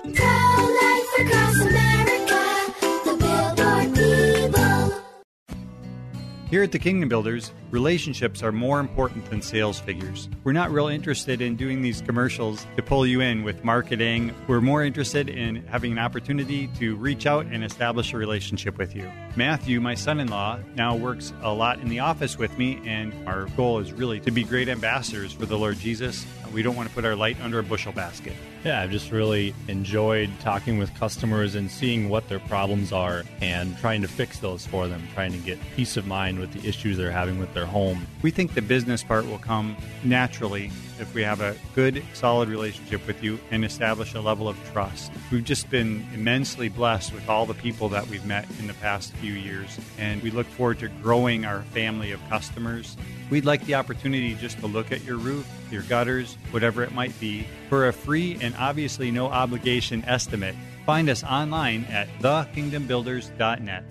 [6.50, 10.30] Here at the Kingdom Builders, relationships are more important than sales figures.
[10.46, 14.34] We're not real interested in doing these commercials to pull you in with marketing.
[14.48, 18.96] We're more interested in having an opportunity to reach out and establish a relationship with
[18.96, 19.12] you.
[19.36, 23.14] Matthew, my son in law, now works a lot in the office with me, and
[23.28, 26.26] our goal is really to be great ambassadors for the Lord Jesus.
[26.54, 28.34] We don't want to put our light under a bushel basket.
[28.68, 33.78] Yeah, I've just really enjoyed talking with customers and seeing what their problems are and
[33.78, 36.98] trying to fix those for them, trying to get peace of mind with the issues
[36.98, 38.06] they're having with their home.
[38.24, 43.08] We think the business part will come naturally if we have a good, solid relationship
[43.08, 45.14] with you and establish a level of trust.
[45.32, 49.14] We've just been immensely blessed with all the people that we've met in the past
[49.14, 52.98] few years, and we look forward to growing our family of customers.
[53.30, 57.18] We'd like the opportunity just to look at your roof, your gutters, whatever it might
[57.20, 60.56] be, for a free and obviously no obligation estimate.
[60.86, 63.84] Find us online at thekingdombuilders.net.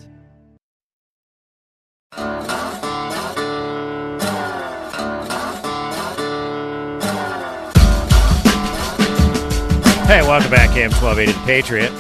[10.07, 11.91] Hey, welcome back, AM 1280 The Patriot.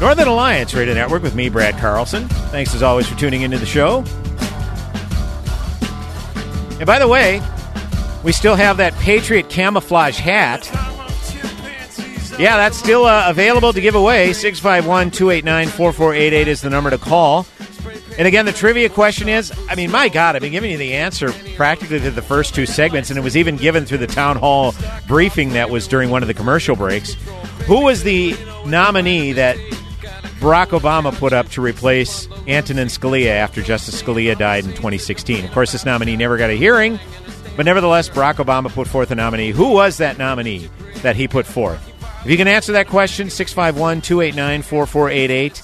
[0.00, 2.28] Northern Alliance Radio Network with me, Brad Carlson.
[2.50, 3.98] Thanks as always for tuning into the show.
[6.78, 7.40] And by the way,
[8.22, 10.68] we still have that Patriot camouflage hat.
[12.38, 14.32] Yeah, that's still uh, available to give away.
[14.32, 17.46] 651 289 4488 is the number to call.
[18.18, 20.94] And again, the trivia question is I mean, my God, I've been giving you the
[20.94, 24.36] answer practically to the first two segments, and it was even given through the town
[24.36, 24.74] hall
[25.06, 27.14] briefing that was during one of the commercial breaks.
[27.66, 29.56] Who was the nominee that
[30.40, 35.44] Barack Obama put up to replace Antonin Scalia after Justice Scalia died in 2016?
[35.44, 36.98] Of course, this nominee never got a hearing,
[37.58, 39.50] but nevertheless, Barack Obama put forth a nominee.
[39.50, 40.70] Who was that nominee
[41.02, 41.84] that he put forth?
[42.24, 45.62] If you can answer that question, 651 289 4488.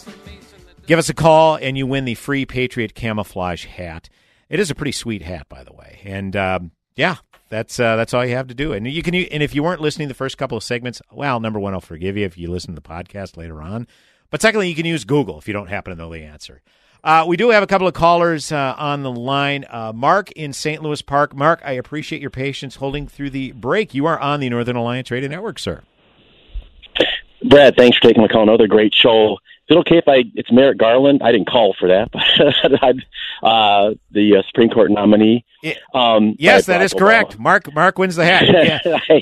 [0.88, 4.08] Give us a call and you win the free Patriot camouflage hat.
[4.48, 6.00] It is a pretty sweet hat, by the way.
[6.02, 8.72] And um, yeah, that's uh, that's all you have to do.
[8.72, 11.60] And you can and if you weren't listening the first couple of segments, well, number
[11.60, 13.86] one, I'll forgive you if you listen to the podcast later on.
[14.30, 16.60] But secondly, you can use Google if you don't happen to know the answer.
[17.04, 19.66] Uh, we do have a couple of callers uh, on the line.
[19.68, 20.82] Uh, Mark in St.
[20.82, 21.36] Louis Park.
[21.36, 23.92] Mark, I appreciate your patience holding through the break.
[23.92, 25.82] You are on the Northern Alliance Radio Network, sir.
[27.44, 28.44] Brad, thanks for taking my call.
[28.44, 29.34] Another great show.
[29.68, 30.24] Is it okay if I?
[30.34, 31.20] It's Merrick Garland.
[31.22, 35.44] I didn't call for that, but uh, the uh, Supreme Court nominee.
[35.92, 37.38] Um, yes, that is is correct.
[37.38, 38.44] Mark Mark wins the hat.
[39.16, 39.20] Yeah.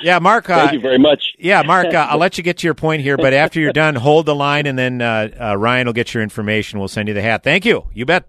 [0.00, 0.48] Yeah, Mark.
[0.50, 1.34] Uh, Thank you very much.
[1.38, 1.86] Yeah, Mark.
[1.94, 4.34] Uh, I'll let you get to your point here, but after you're done, hold the
[4.34, 6.78] line, and then uh, uh, Ryan will get your information.
[6.78, 7.42] We'll send you the hat.
[7.42, 7.88] Thank you.
[7.92, 8.28] You bet.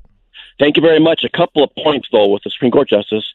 [0.59, 1.23] Thank you very much.
[1.23, 3.31] A couple of points, though, with the Supreme Court justice.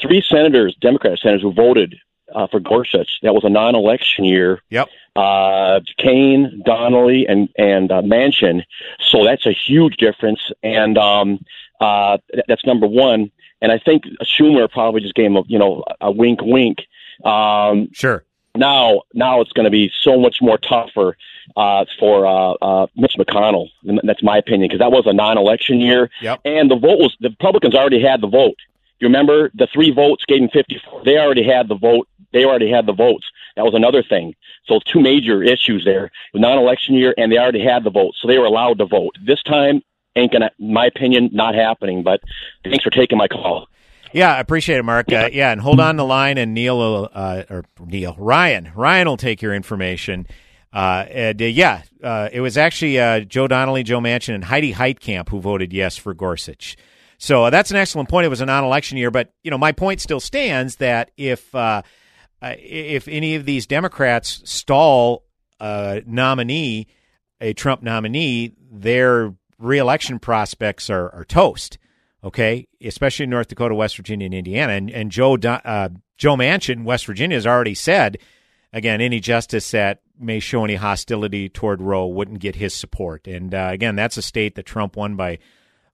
[0.00, 1.94] Three senators, Democrat senators, who voted
[2.34, 3.20] uh, for Gorsuch.
[3.22, 4.60] That was a non-election year.
[4.70, 4.88] Yep.
[5.14, 8.62] Uh, Kaine, Donnelly, and and uh, Manchin.
[9.00, 11.44] So that's a huge difference, and um,
[11.80, 12.18] uh,
[12.48, 13.30] that's number one.
[13.62, 16.78] And I think Schumer probably just gave him a you know a wink, wink.
[17.24, 18.24] Um, sure.
[18.56, 21.16] Now, now it's going to be so much more tougher
[21.56, 23.68] uh, for uh, uh, Mitch McConnell.
[24.04, 26.40] That's my opinion because that was a non-election year, Yep.
[26.44, 28.56] and the vote was the Republicans already had the vote.
[29.00, 31.02] You remember the three votes gave him 54.
[31.04, 32.08] They already had the vote.
[32.32, 33.26] They already had the votes.
[33.56, 34.34] That was another thing.
[34.66, 38.28] So two major issues there: the non-election year, and they already had the vote, so
[38.28, 39.16] they were allowed to vote.
[39.24, 39.82] This time
[40.16, 42.02] ain't gonna, in my opinion, not happening.
[42.04, 42.20] But
[42.62, 43.66] thanks for taking my call.
[44.14, 45.12] Yeah, I appreciate it, Mark.
[45.12, 49.08] Uh, yeah, and hold on the line, and Neil will, uh, or Neil Ryan Ryan
[49.08, 50.28] will take your information.
[50.72, 54.72] Uh, and uh, yeah, uh, it was actually uh, Joe Donnelly, Joe Manchin, and Heidi
[54.72, 56.76] Heitkamp who voted yes for Gorsuch.
[57.18, 58.24] So uh, that's an excellent point.
[58.24, 61.52] It was a non-election year, but you know my point still stands that if
[62.40, 65.24] if any of these Democrats stall
[65.58, 66.86] a nominee,
[67.40, 71.78] a Trump nominee, their reelection prospects are, are toast.
[72.24, 76.84] Okay, especially in North Dakota, West Virginia, and Indiana, and and Joe uh, Joe Manchin,
[76.84, 78.16] West Virginia, has already said
[78.72, 83.26] again any justice that may show any hostility toward Roe wouldn't get his support.
[83.26, 85.38] And uh, again, that's a state that Trump won by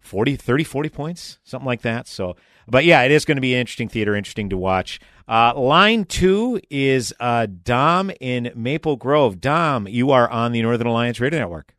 [0.01, 2.07] 40, 30, 40 points, something like that.
[2.07, 5.01] So, but yeah, it is going to be interesting theater, interesting to watch.
[5.29, 9.41] Uh, line two is uh, Dom in Maple Grove.
[9.41, 11.75] Dom, you are on the Northern Alliance Radio Network.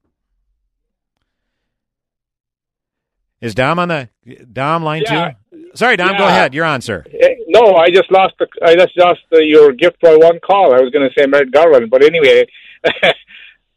[3.41, 4.09] Is Dom on the
[4.53, 5.31] Dom line Yeah.
[5.51, 5.57] two?
[5.73, 6.17] Sorry, Dom.
[6.17, 6.53] Go ahead.
[6.53, 7.03] You're on, sir.
[7.47, 8.35] No, I just lost.
[8.39, 10.73] The, I just lost uh, your gift for one call.
[10.73, 12.45] I was going to say Merrick Garland, but anyway.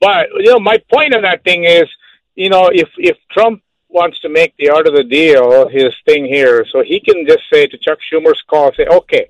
[0.00, 1.84] but you know, my point on that thing is,
[2.34, 6.24] you know, if if Trump wants to make the art of the deal his thing
[6.24, 9.28] here, so he can just say to Chuck Schumer's call, say, okay,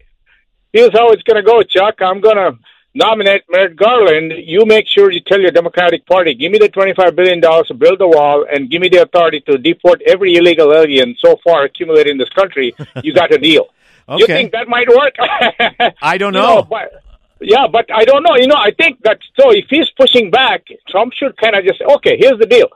[0.72, 2.00] here's how it's going to go, Chuck.
[2.00, 2.58] I'm going to
[2.94, 4.32] nominate Merrick Garland.
[4.36, 7.98] You make sure you tell your Democratic Party, give me the $25 billion to build
[7.98, 12.12] the wall and give me the authority to deport every illegal alien so far accumulated
[12.12, 12.74] in this country.
[13.02, 13.66] You got a deal.
[14.18, 15.14] You think that might work?
[16.02, 16.62] I don't You know.
[16.68, 17.02] but,
[17.40, 18.36] yeah, but I don't know.
[18.36, 21.78] You know, I think that so if he's pushing back, Trump should kind of just
[21.78, 22.68] say, okay, here's the deal.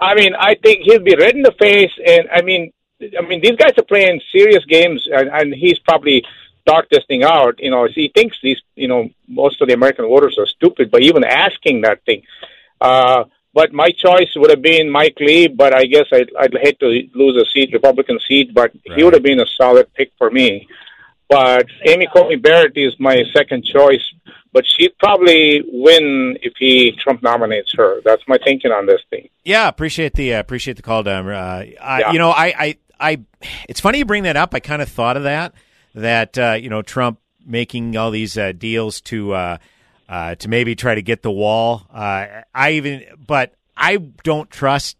[0.00, 3.42] I mean, I think he'll be red in the face, and I mean, I mean,
[3.42, 6.24] these guys are playing serious games, and, and he's probably
[6.66, 7.58] thought this thing out.
[7.58, 10.98] You know, he thinks these, you know, most of the American voters are stupid, by
[10.98, 12.22] even asking that thing.
[12.80, 16.78] Uh, but my choice would have been Mike Lee, but I guess I'd, I'd hate
[16.80, 20.30] to lose a seat, Republican seat, but he would have been a solid pick for
[20.30, 20.66] me.
[21.28, 24.02] But Amy Coney Barrett is my second choice,
[24.52, 28.00] but she'd probably win if he Trump nominates her.
[28.04, 29.28] That's my thinking on this thing.
[29.44, 31.28] Yeah, appreciate the uh, appreciate the call, Dom.
[31.28, 32.12] Uh, I, Yeah.
[32.12, 33.20] You know, I, I, I,
[33.66, 34.54] it's funny you bring that up.
[34.54, 35.54] I kind of thought of that.
[35.94, 39.58] That uh, you know, Trump making all these uh, deals to uh,
[40.08, 41.82] uh, to maybe try to get the wall.
[41.92, 44.96] Uh, I even, but I don't trust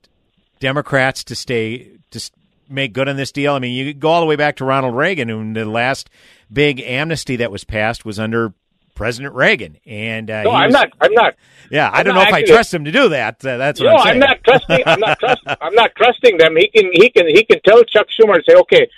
[0.61, 2.21] Democrats to stay to
[2.69, 3.55] make good on this deal.
[3.55, 6.11] I mean, you go all the way back to Ronald Reagan, and the last
[6.53, 8.53] big amnesty that was passed was under
[8.95, 9.79] President Reagan.
[9.87, 10.89] And uh, No, I'm was- not.
[11.01, 11.35] I'm not.
[11.71, 13.43] Yeah, I I'm don't know if I trust him to do that.
[13.43, 14.19] Uh, that's what no, I'm saying.
[14.19, 14.83] not trusting.
[14.85, 15.55] I'm not trusting.
[15.63, 16.55] I'm not trusting them.
[16.57, 16.91] He can.
[16.93, 17.27] He can.
[17.29, 18.91] He can tell Chuck Schumer and say, "Okay,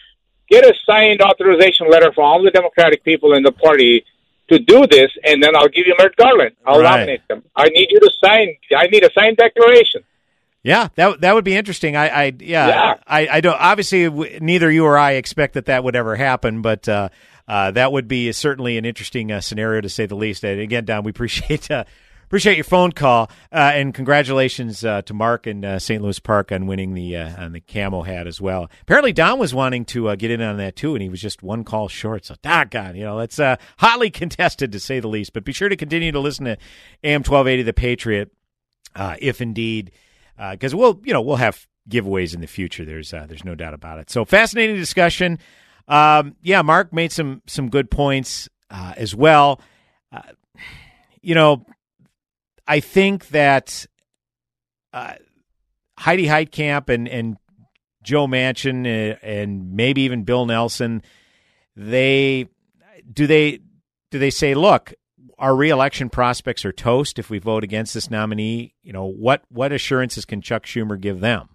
[0.55, 4.05] get a signed authorization letter from all the Democratic people in the party
[4.51, 6.53] to do this, and then I'll give you Merrick Garland.
[6.67, 6.91] I'll Right.
[7.01, 7.43] nominate them.
[7.57, 8.57] I need you to sign.
[8.77, 10.03] I need a signed declaration."
[10.63, 11.95] Yeah, that that would be interesting.
[11.97, 12.95] I, I yeah, Yeah.
[13.07, 13.61] I, I don't.
[13.61, 14.09] Obviously,
[14.41, 17.09] neither you or I expect that that would ever happen, but uh,
[17.47, 20.43] uh, that would be certainly an interesting uh, scenario to say the least.
[20.45, 21.85] And again, Don, we appreciate uh,
[22.35, 26.03] appreciate your phone call uh, and congratulations uh, to Mark and uh, St.
[26.03, 28.69] Louis Park on winning the uh, on the camo hat as well.
[28.83, 31.45] Apparently, Don was wanting to uh, get in on that too, and he was just
[31.45, 32.25] one call short.
[32.25, 35.33] So, doggone, you know, it's uh, hotly contested to say the least.
[35.33, 36.59] But be sure to continue to listen to
[37.05, 38.33] AM twelve eighty, the Patriot,
[38.97, 39.93] if indeed
[40.51, 42.85] because we'll you know we'll have giveaways in the future.
[42.85, 44.11] There's there's no doubt about it.
[44.11, 45.39] So fascinating discussion.
[45.87, 49.61] Um, yeah, Mark made some some good points uh, as well.
[51.23, 51.65] You know,
[52.67, 53.87] I think that
[54.93, 55.15] uh,
[55.99, 57.37] Heidi Heitkamp and and
[58.03, 61.03] Joe Manchin uh, and maybe even Bill Nelson,
[61.77, 62.49] they
[63.13, 63.61] do they
[64.11, 64.95] do they say, look,
[65.39, 68.75] our reelection prospects are toast if we vote against this nominee.
[68.83, 71.49] You know what what assurances can Chuck Schumer give them?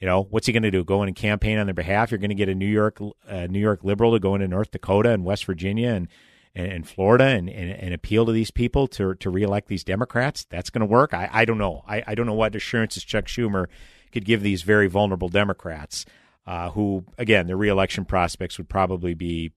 [0.00, 0.84] You know what's he going to do?
[0.84, 2.10] Go in and campaign on their behalf?
[2.10, 2.98] You're going to get a New York
[3.28, 6.08] uh, New York liberal to go into North Dakota and West Virginia and
[6.56, 10.46] and, and Florida and, and, and, appeal to these people to to reelect these Democrats?
[10.50, 11.14] That's going to work.
[11.14, 11.84] I, I don't know.
[11.86, 13.66] I, I don't know what assurances Chuck Schumer
[14.12, 16.06] could give these very vulnerable Democrats,
[16.46, 19.52] uh, who again their reelection prospects would probably be,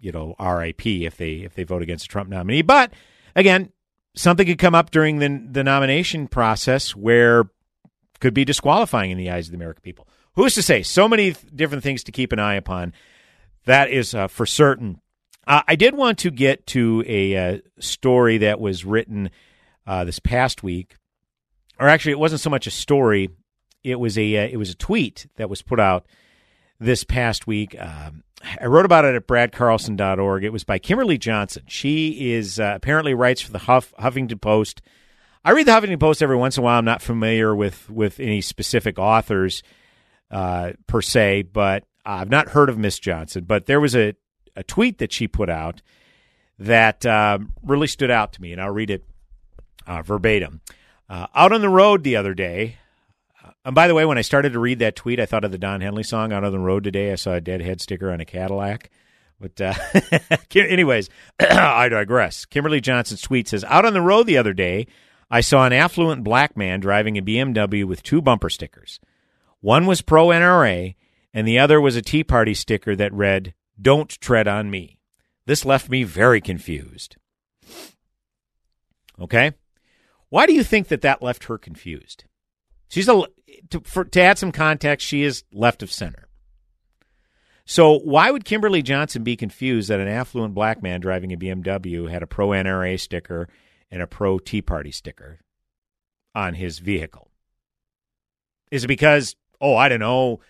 [0.00, 2.62] you know, RIP if they if they vote against a Trump nominee.
[2.62, 2.92] But
[3.34, 3.72] again,
[4.14, 7.50] something could come up during the the nomination process where
[8.20, 10.08] could be disqualifying in the eyes of the American people.
[10.36, 10.82] Who's to say?
[10.82, 12.92] So many th- different things to keep an eye upon.
[13.66, 15.00] That is uh, for certain.
[15.46, 19.30] Uh, I did want to get to a uh, story that was written
[19.86, 20.96] uh, this past week,
[21.78, 23.30] or actually, it wasn't so much a story.
[23.82, 26.06] It was a uh, it was a tweet that was put out
[26.80, 27.76] this past week.
[27.78, 28.24] Um,
[28.60, 30.44] I wrote about it at bradcarlson.org.
[30.44, 31.64] It was by Kimberly Johnson.
[31.66, 34.82] She is uh, apparently writes for the Huff, Huffington Post.
[35.44, 36.78] I read the Huffington Post every once in a while.
[36.78, 39.62] I'm not familiar with with any specific authors
[40.30, 43.44] uh, per se, but I've not heard of Miss Johnson.
[43.44, 44.14] But there was a,
[44.56, 45.82] a tweet that she put out
[46.58, 49.04] that um, really stood out to me, and I'll read it
[49.86, 50.60] uh, verbatim.
[51.08, 52.78] Uh, out on the road the other day,
[53.44, 55.50] uh, and by the way, when I started to read that tweet, I thought of
[55.50, 58.20] the Don Henley song "Out on the Road Today." I saw a deadhead sticker on
[58.20, 58.90] a Cadillac.
[59.40, 59.74] But uh,
[60.54, 62.44] anyways, I digress.
[62.44, 64.86] Kimberly Johnson's tweet says, "Out on the road the other day,
[65.30, 69.00] I saw an affluent black man driving a BMW with two bumper stickers.
[69.60, 70.94] One was pro NRA,
[71.32, 74.98] and the other was a Tea Party sticker that read, Don't tread on me.
[75.46, 77.16] This left me very confused.
[79.20, 79.52] Okay?
[80.28, 82.24] Why do you think that that left her confused?
[82.88, 83.24] She's a
[83.70, 86.28] to, for, to add some context, she is left of center.
[87.64, 92.10] So why would Kimberly Johnson be confused that an affluent black man driving a BMW
[92.10, 93.48] had a pro NRA sticker
[93.90, 95.40] and a pro Tea Party sticker
[96.34, 97.30] on his vehicle?
[98.70, 100.40] Is it because oh, I don't know.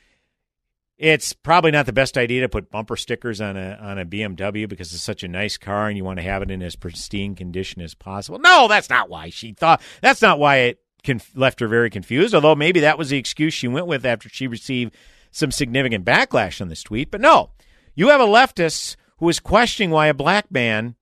[0.97, 4.69] It's probably not the best idea to put bumper stickers on a on a BMW
[4.69, 7.35] because it's such a nice car and you want to have it in as pristine
[7.35, 8.39] condition as possible.
[8.39, 9.83] No, that's not why she thought.
[10.03, 12.35] That's not why it conf- left her very confused.
[12.35, 14.95] Although maybe that was the excuse she went with after she received
[15.33, 17.11] some significant backlash on this tweet.
[17.11, 17.51] But no,
[17.97, 20.95] you have a leftist who is questioning why a black man,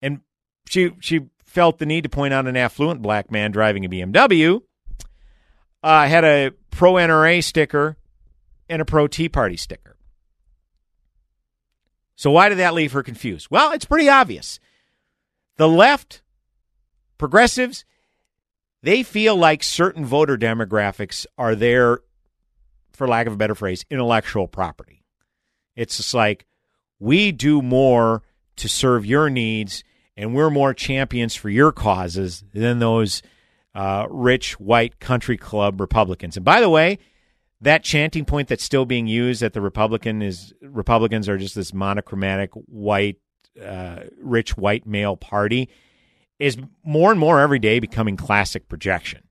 [0.00, 0.20] and
[0.68, 4.60] she she felt the need to point out an affluent black man driving a BMW
[5.82, 7.96] uh, had a pro NRA sticker
[8.68, 9.96] and a pro Tea Party sticker.
[12.16, 13.48] So why did that leave her confused?
[13.50, 14.58] Well, it's pretty obvious.
[15.56, 16.22] The left,
[17.16, 17.84] progressives,
[18.82, 22.00] they feel like certain voter demographics are their,
[22.92, 25.04] for lack of a better phrase, intellectual property.
[25.76, 26.46] It's just like
[26.98, 28.22] we do more
[28.56, 29.84] to serve your needs
[30.16, 33.22] and we're more champions for your causes than those
[33.74, 36.36] uh, rich white country club Republicans.
[36.36, 36.98] And by the way,
[37.60, 41.74] that chanting point that's still being used that the Republican is Republicans are just this
[41.74, 43.16] monochromatic white,
[43.62, 45.68] uh, rich white male party
[46.38, 49.22] is more and more every day becoming classic projection.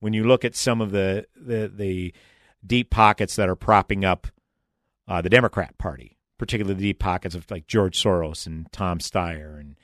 [0.00, 2.14] When you look at some of the the, the
[2.66, 4.26] deep pockets that are propping up
[5.06, 9.58] uh, the Democrat Party, particularly the deep pockets of like George Soros and Tom Steyer
[9.58, 9.76] and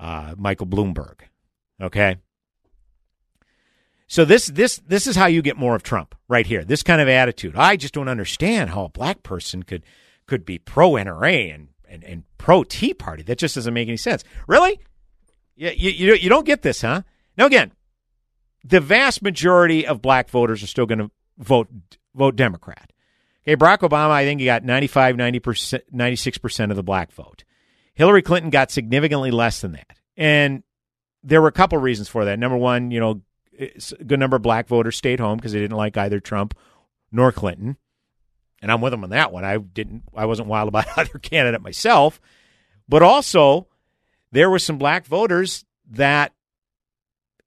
[0.00, 1.20] uh, Michael Bloomberg.
[1.80, 2.16] Okay,
[4.14, 6.62] so this this this is how you get more of Trump right here.
[6.62, 7.56] This kind of attitude.
[7.56, 9.82] I just don't understand how a black person could
[10.28, 13.24] could be pro NRA and, and, and pro Tea Party.
[13.24, 14.22] That just doesn't make any sense.
[14.46, 14.78] Really?
[15.56, 17.02] You, you, you don't get this, huh?
[17.36, 17.72] Now again,
[18.62, 21.66] the vast majority of black voters are still going to vote
[22.14, 22.92] vote Democrat.
[23.42, 27.42] Okay, Barack Obama, I think he got 95, 90%, 96% of the black vote.
[27.94, 29.98] Hillary Clinton got significantly less than that.
[30.16, 30.62] And
[31.24, 32.38] there were a couple reasons for that.
[32.38, 33.20] Number one, you know,
[33.58, 36.56] a good number of black voters stayed home because they didn't like either Trump
[37.12, 37.76] nor Clinton.
[38.60, 39.44] And I'm with them on that one.
[39.44, 42.20] I didn't I wasn't wild about either candidate myself.
[42.88, 43.68] But also
[44.32, 46.32] there were some black voters that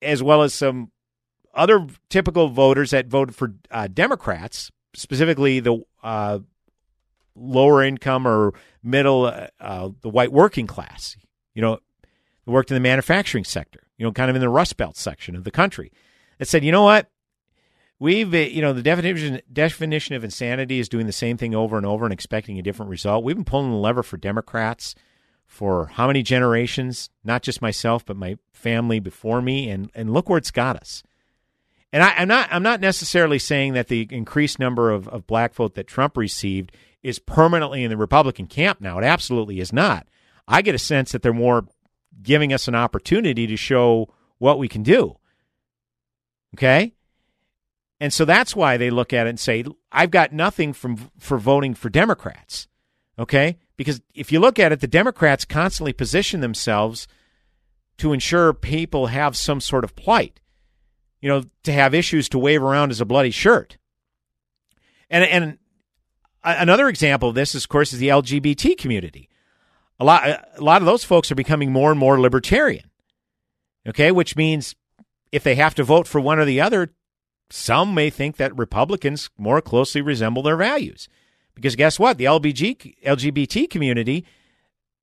[0.01, 0.91] as well as some
[1.53, 6.39] other typical voters that voted for uh, Democrats, specifically the uh,
[7.35, 8.53] lower income or
[8.83, 11.17] middle, uh, uh the white working class.
[11.55, 11.79] You know,
[12.45, 15.43] worked in the manufacturing sector you know, kind of in the Rust Belt section of
[15.43, 15.91] the country,
[16.37, 17.09] that said, you know what?
[17.99, 21.77] We've, uh, you know, the definition definition of insanity is doing the same thing over
[21.77, 23.23] and over and expecting a different result.
[23.23, 24.93] We've been pulling the lever for Democrats
[25.47, 27.09] for how many generations?
[27.23, 31.01] Not just myself, but my family before me, and and look where it's got us.
[31.91, 35.55] And I, am not I'm not necessarily saying that the increased number of, of black
[35.55, 36.71] vote that Trump received
[37.01, 38.99] is permanently in the Republican camp now.
[38.99, 40.07] It absolutely is not.
[40.47, 41.65] I get a sense that they're more
[42.21, 45.17] giving us an opportunity to show what we can do.
[46.55, 46.93] Okay?
[47.99, 51.37] And so that's why they look at it and say, I've got nothing from for
[51.37, 52.67] voting for Democrats.
[53.17, 53.57] Okay?
[53.75, 57.07] Because if you look at it, the Democrats constantly position themselves
[57.97, 60.39] to ensure people have some sort of plight,
[61.21, 63.77] you know, to have issues to wave around as a bloody shirt.
[65.09, 65.57] And and
[66.43, 69.29] another example of this, of course, is the LGBT community.
[69.99, 72.89] A lot a lot of those folks are becoming more and more libertarian.
[73.87, 74.75] Okay, which means
[75.31, 76.93] if they have to vote for one or the other,
[77.49, 81.07] some may think that Republicans more closely resemble their values.
[81.55, 82.17] Because guess what?
[82.17, 84.25] The LBG, LGBT community,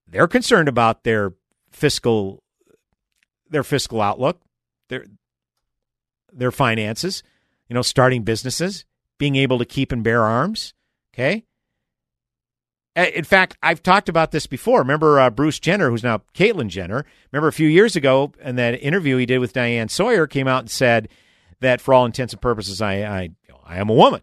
[0.06, 1.32] they're concerned about their
[1.70, 2.42] fiscal
[3.48, 4.40] their fiscal outlook,
[4.88, 5.06] their
[6.32, 7.22] their finances,
[7.68, 8.84] you know, starting businesses,
[9.18, 10.74] being able to keep and bear arms.
[11.12, 11.44] Okay.
[12.96, 14.78] In fact, I've talked about this before.
[14.78, 17.04] Remember uh, Bruce Jenner, who's now Caitlyn Jenner.
[17.32, 20.60] Remember a few years ago, in that interview he did with Diane Sawyer, came out
[20.60, 21.08] and said
[21.60, 23.30] that for all intents and purposes, I I,
[23.64, 24.20] I am a woman.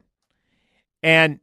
[1.03, 1.39] And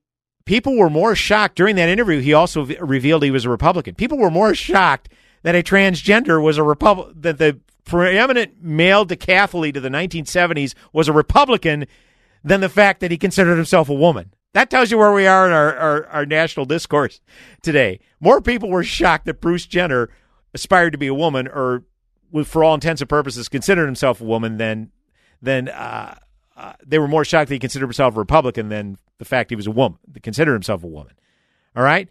[0.47, 2.20] people were more shocked during that interview.
[2.20, 3.95] He also v- revealed he was a Republican.
[3.95, 5.11] People were more shocked
[5.43, 11.09] that a transgender was a Republican, that the preeminent male decathlete of the 1970s was
[11.09, 11.87] a Republican
[12.43, 14.33] than the fact that he considered himself a woman.
[14.55, 17.21] That tells you where we are in our, our, our, national discourse
[17.63, 18.01] today.
[18.19, 20.09] More people were shocked that Bruce Jenner
[20.55, 21.85] aspired to be a woman or,
[22.45, 24.91] for all intents and purposes, considered himself a woman than,
[25.43, 26.17] than uh,
[26.57, 29.57] uh, they were more shocked that he considered himself a Republican than the fact he
[29.57, 31.13] was a woman, considered himself a woman.
[31.77, 32.09] All right?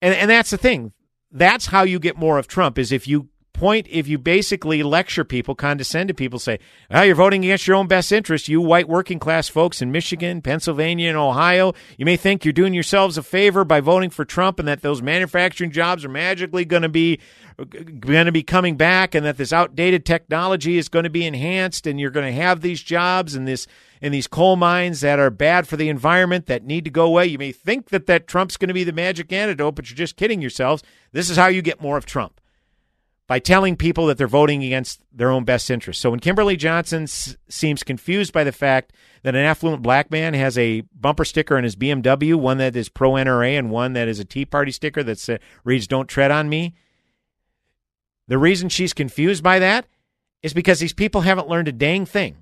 [0.00, 0.92] And, and that's the thing.
[1.30, 5.24] That's how you get more of Trump is if you point if you basically lecture
[5.24, 6.58] people, condescend to people, say,
[6.90, 10.42] oh, you're voting against your own best interest, you white working class folks in Michigan,
[10.42, 14.58] Pennsylvania, and Ohio, you may think you're doing yourselves a favor by voting for Trump
[14.58, 17.18] and that those manufacturing jobs are magically going to be
[18.00, 21.86] going to be coming back and that this outdated technology is going to be enhanced
[21.86, 23.68] and you're going to have these jobs and this
[24.00, 27.26] in these coal mines that are bad for the environment that need to go away.
[27.26, 30.16] You may think that that Trump's going to be the magic antidote, but you're just
[30.16, 30.82] kidding yourselves.
[31.12, 32.40] This is how you get more of Trump
[33.26, 36.02] by telling people that they're voting against their own best interests.
[36.02, 40.34] So when Kimberly Johnson s- seems confused by the fact that an affluent black man
[40.34, 44.08] has a bumper sticker on his BMW, one that is pro NRA and one that
[44.08, 46.74] is a Tea Party sticker that uh, reads "Don't tread on me,"
[48.28, 49.86] the reason she's confused by that
[50.42, 52.36] is because these people haven't learned a dang thing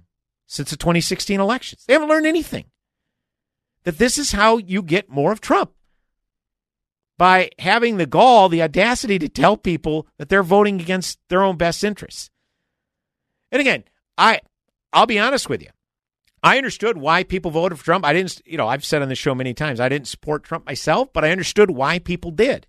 [0.47, 1.85] since the 2016 elections.
[1.87, 2.65] They haven't learned anything.
[3.85, 5.73] That this is how you get more of Trump
[7.19, 11.57] by having the gall, the audacity to tell people that they're voting against their own
[11.57, 12.31] best interests.
[13.51, 13.85] And again,
[14.17, 14.41] I
[14.93, 15.69] I'll be honest with you.
[16.43, 18.05] I understood why people voted for Trump.
[18.05, 20.67] I didn't, you know, I've said on the show many times, I didn't support Trump
[20.67, 22.67] myself, but I understood why people did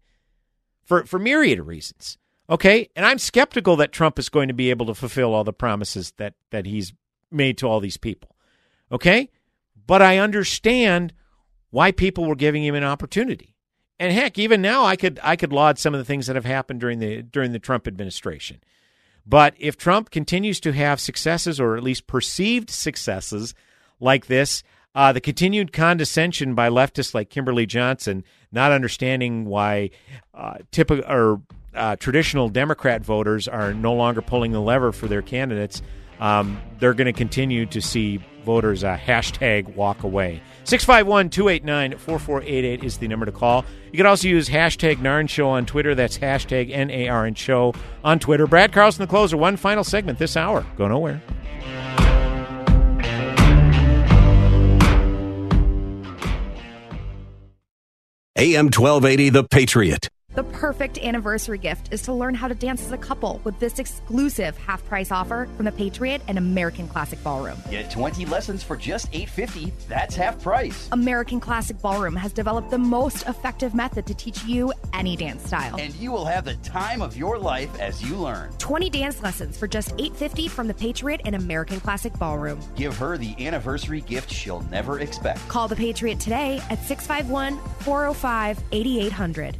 [0.83, 2.17] for for myriad of reasons.
[2.49, 2.89] Okay?
[2.95, 6.13] And I'm skeptical that Trump is going to be able to fulfill all the promises
[6.17, 6.93] that that he's
[7.31, 8.35] made to all these people.
[8.91, 9.29] Okay?
[9.87, 11.13] But I understand
[11.71, 13.52] why people were giving him an opportunity.
[13.99, 16.45] And heck, even now I could I could laud some of the things that have
[16.45, 18.59] happened during the during the Trump administration.
[19.25, 23.53] But if Trump continues to have successes or at least perceived successes
[23.99, 24.63] like this,
[24.95, 29.91] uh, the continued condescension by leftists like Kimberly Johnson, not understanding why
[30.33, 31.41] uh, typical or
[31.73, 35.81] uh, traditional Democrat voters are no longer pulling the lever for their candidates,
[36.23, 40.41] um, they're going to continue to see voters uh, hashtag walk away.
[40.63, 43.65] 651 289 4488 is the number to call.
[43.91, 45.93] You can also use hashtag NARN Show on Twitter.
[45.93, 47.73] That's hashtag N A R N Show
[48.05, 48.47] on Twitter.
[48.47, 49.35] Brad Carlson, the closer.
[49.35, 50.65] One final segment this hour.
[50.77, 51.21] Go nowhere.
[58.35, 60.09] AM 1280, The Patriot.
[60.35, 63.77] The perfect anniversary gift is to learn how to dance as a couple with this
[63.77, 67.57] exclusive half price offer from the Patriot and American Classic Ballroom.
[67.69, 69.71] Get 20 lessons for just $8.50.
[69.87, 70.89] That's half price.
[70.91, 75.75] American Classic Ballroom has developed the most effective method to teach you any dance style.
[75.79, 78.51] And you will have the time of your life as you learn.
[78.57, 82.59] 20 dance lessons for just $8.50 from the Patriot and American Classic Ballroom.
[82.75, 85.47] Give her the anniversary gift she'll never expect.
[85.47, 89.59] Call the Patriot today at 651 405 8800.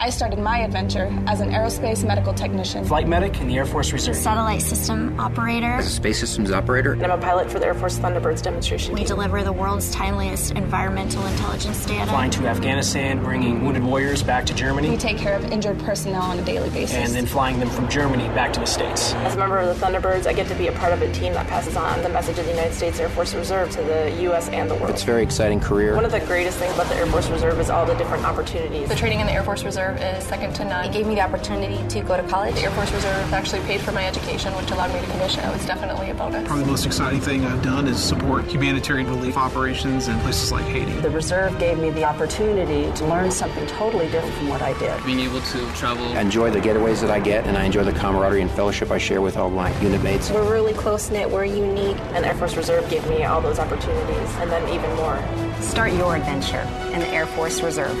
[0.00, 2.84] I started my adventure as an aerospace medical technician.
[2.84, 4.14] Flight medic in the Air Force Reserve.
[4.14, 5.72] Satellite system operator.
[5.72, 6.92] As a space systems operator.
[6.92, 8.94] And I'm a pilot for the Air Force Thunderbirds demonstration.
[8.94, 9.08] We team.
[9.08, 12.08] deliver the world's timeliest environmental intelligence data.
[12.10, 14.88] Flying to Afghanistan, bringing wounded warriors back to Germany.
[14.88, 16.94] We take care of injured personnel on a daily basis.
[16.94, 19.14] And then flying them from Germany back to the States.
[19.14, 21.32] As a member of the Thunderbirds, I get to be a part of a team
[21.32, 24.48] that passes on the message of the United States Air Force Reserve to the U.S.
[24.50, 24.90] and the world.
[24.90, 25.96] It's a very exciting career.
[25.96, 28.88] One of the greatest things about the Air Force Reserve is all the different opportunities.
[28.88, 30.84] The training in the Air Force Reserve is second to none.
[30.84, 32.54] It gave me the opportunity to go to college.
[32.54, 35.44] The Air Force Reserve actually paid for my education, which allowed me to commission.
[35.44, 36.46] It was definitely a bonus.
[36.46, 40.64] Probably the most exciting thing I've done is support humanitarian relief operations in places like
[40.66, 40.92] Haiti.
[41.00, 45.04] The Reserve gave me the opportunity to learn something totally different from what I did.
[45.04, 46.04] Being able to travel.
[46.12, 48.98] I enjoy the getaways that I get, and I enjoy the camaraderie and fellowship I
[48.98, 50.30] share with all my unit mates.
[50.30, 54.34] We're really close knit, we're unique, and Air Force Reserve gave me all those opportunities,
[54.36, 55.18] and then even more.
[55.60, 56.62] Start your adventure
[56.92, 57.96] in the Air Force Reserve.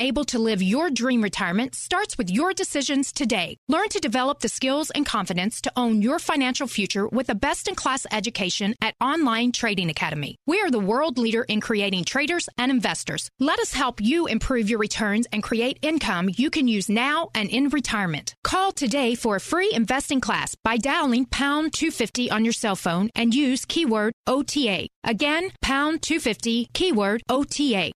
[0.00, 3.56] Able to live your dream retirement starts with your decisions today.
[3.66, 7.66] Learn to develop the skills and confidence to own your financial future with a best
[7.66, 10.36] in class education at Online Trading Academy.
[10.46, 13.28] We are the world leader in creating traders and investors.
[13.40, 17.48] Let us help you improve your returns and create income you can use now and
[17.50, 18.34] in retirement.
[18.44, 23.10] Call today for a free investing class by dialing pound 250 on your cell phone
[23.16, 24.86] and use keyword OTA.
[25.02, 27.90] Again, pound 250 keyword OTA.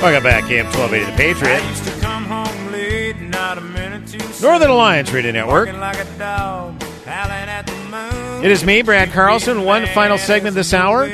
[0.00, 1.62] Welcome back, AM 1280 The Patriot.
[4.40, 5.68] Northern Alliance Radio Network.
[8.42, 9.64] It is me, Brad Carlson.
[9.64, 11.04] One final segment this hour.
[11.04, 11.12] And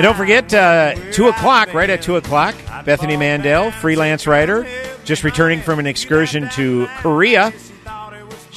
[0.00, 4.64] don't forget, uh, 2 o'clock, right at 2 o'clock, Bethany Mandel, freelance writer,
[5.02, 7.52] just returning from an excursion to Korea.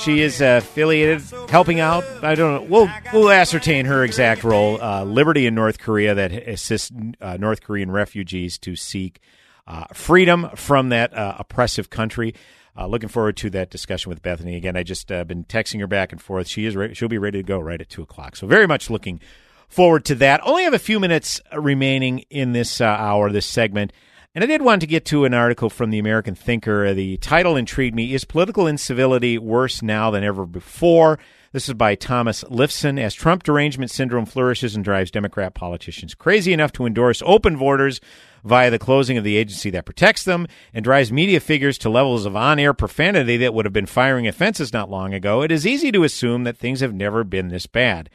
[0.04, 2.04] She is uh, affiliated, helping out.
[2.24, 2.68] I don't know.
[2.68, 4.82] We'll we'll ascertain her exact role.
[4.82, 9.20] Uh, Liberty in North Korea that assists uh, North Korean refugees to seek
[9.68, 12.34] uh, freedom from that uh, oppressive country.
[12.76, 14.76] Uh, looking forward to that discussion with Bethany again.
[14.76, 16.47] I just been texting her back and forth.
[16.47, 18.36] She is re- she'll be ready to go right at two o'clock.
[18.36, 19.20] So very much looking
[19.68, 20.41] forward to that.
[20.43, 23.93] Only have a few minutes remaining in this hour, this segment.
[24.34, 26.93] And I did want to get to an article from the American Thinker.
[26.93, 31.19] The title intrigued me Is Political Incivility Worse Now Than Ever Before?
[31.51, 32.97] This is by Thomas Lifson.
[32.97, 37.99] As Trump derangement syndrome flourishes and drives Democrat politicians crazy enough to endorse open borders
[38.45, 42.25] via the closing of the agency that protects them and drives media figures to levels
[42.25, 45.67] of on air profanity that would have been firing offenses not long ago, it is
[45.67, 48.09] easy to assume that things have never been this bad.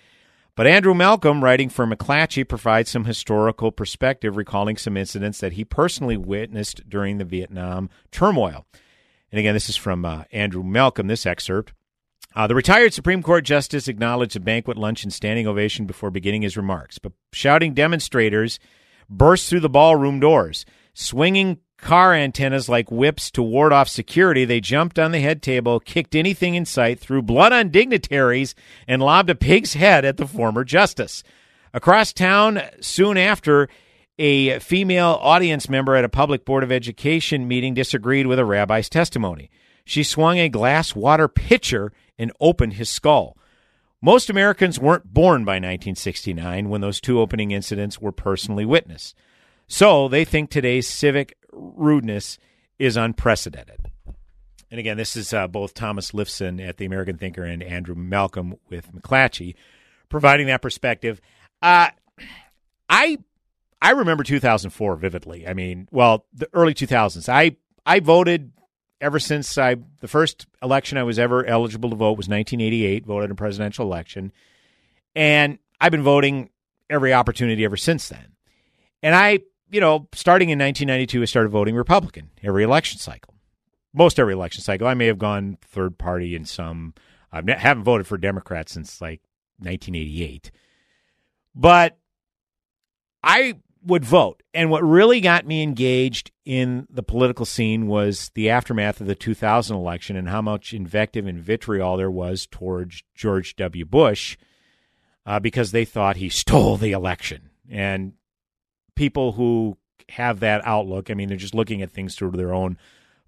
[0.56, 5.66] But Andrew Malcolm, writing for McClatchy, provides some historical perspective, recalling some incidents that he
[5.66, 8.66] personally witnessed during the Vietnam turmoil.
[9.30, 11.74] And again, this is from uh, Andrew Malcolm, this excerpt.
[12.34, 16.40] Uh, the retired Supreme Court justice acknowledged a banquet lunch and standing ovation before beginning
[16.40, 18.58] his remarks, but shouting demonstrators
[19.10, 20.64] burst through the ballroom doors.
[20.94, 25.80] Swinging car antennas like whips to ward off security, they jumped on the head table,
[25.80, 28.54] kicked anything in sight, threw blood on dignitaries,
[28.88, 31.22] and lobbed a pig's head at the former justice.
[31.74, 33.68] Across town, soon after,
[34.18, 38.88] a female audience member at a public Board of Education meeting disagreed with a rabbi's
[38.88, 39.50] testimony.
[39.84, 43.36] She swung a glass water pitcher and opened his skull.
[44.00, 49.14] Most Americans weren't born by 1969 when those two opening incidents were personally witnessed.
[49.68, 52.38] So they think today's civic rudeness
[52.78, 53.90] is unprecedented.
[54.70, 58.56] And again, this is uh, both Thomas Lifson at the American Thinker and Andrew Malcolm
[58.68, 59.54] with McClatchy
[60.08, 61.20] providing that perspective.
[61.62, 61.90] Uh,
[62.88, 63.18] I
[63.80, 65.46] I remember 2004 vividly.
[65.46, 67.28] I mean, well, the early 2000s.
[67.28, 68.52] I I voted
[69.00, 73.06] ever since I the first election I was ever eligible to vote was 1988.
[73.06, 74.32] Voted in a presidential election,
[75.14, 76.50] and I've been voting
[76.88, 78.32] every opportunity ever since then.
[79.02, 79.40] And I
[79.70, 83.34] you know, starting in 1992, I started voting Republican every election cycle.
[83.92, 84.86] Most every election cycle.
[84.86, 86.94] I may have gone third party in some.
[87.32, 89.20] I haven't voted for Democrats since like
[89.58, 90.50] 1988.
[91.54, 91.98] But
[93.22, 93.54] I
[93.86, 94.42] would vote.
[94.52, 99.14] And what really got me engaged in the political scene was the aftermath of the
[99.14, 103.84] 2000 election and how much invective and vitriol there was towards George W.
[103.84, 104.36] Bush
[105.24, 107.50] uh, because they thought he stole the election.
[107.70, 108.12] And
[108.96, 109.78] people who
[110.08, 112.76] have that outlook, I mean, they're just looking at things through their own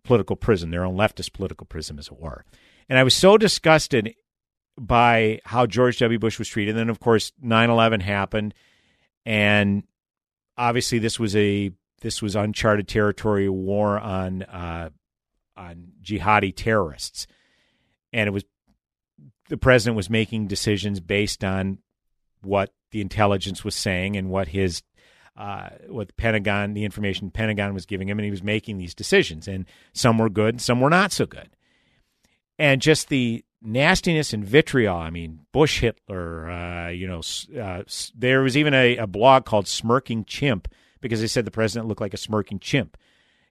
[0.03, 2.45] political prism, their own leftist political prism, as it were.
[2.89, 4.15] And I was so disgusted
[4.77, 6.19] by how George W.
[6.19, 6.71] Bush was treated.
[6.71, 8.55] And then, of course, 9 11 happened.
[9.25, 9.85] And
[10.57, 14.91] obviously, this was a this was uncharted territory, war on uh,
[15.57, 17.27] on jihadi terrorists,
[18.13, 18.45] and it was
[19.49, 21.79] the president was making decisions based on
[22.43, 24.83] what the intelligence was saying and what his
[25.39, 28.95] uh, what the Pentagon, the information Pentagon was giving him, and he was making these
[28.95, 31.49] decisions, and some were good, some were not so good,
[32.59, 34.99] and just the nastiness and vitriol.
[34.99, 36.51] I mean, Bush Hitler.
[36.51, 37.21] Uh, you know,
[37.61, 37.85] uh,
[38.17, 40.69] there was even a, a blog called "Smirking Chimp"
[41.01, 42.97] because they said the president looked like a smirking chimp.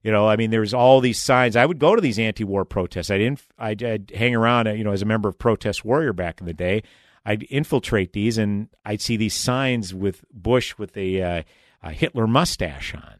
[0.04, 1.56] You know, I mean, there was all these signs.
[1.56, 3.10] I would go to these anti-war protests.
[3.10, 3.44] I didn't.
[3.58, 4.68] I'd, I'd hang around.
[4.78, 6.84] You know, as a member of Protest Warrior back in the day,
[7.26, 11.44] I'd infiltrate these, and I'd see these signs with Bush with a, uh,
[11.82, 13.16] a Hitler mustache on,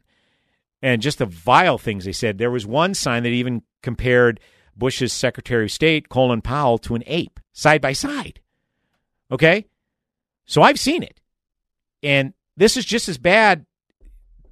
[0.82, 2.38] and just the vile things they said.
[2.38, 4.40] There was one sign that even compared
[4.76, 8.40] Bush's Secretary of State Colin Powell to an ape side by side.
[9.30, 9.66] Okay,
[10.46, 11.20] so I've seen it,
[12.02, 13.66] and this is just as bad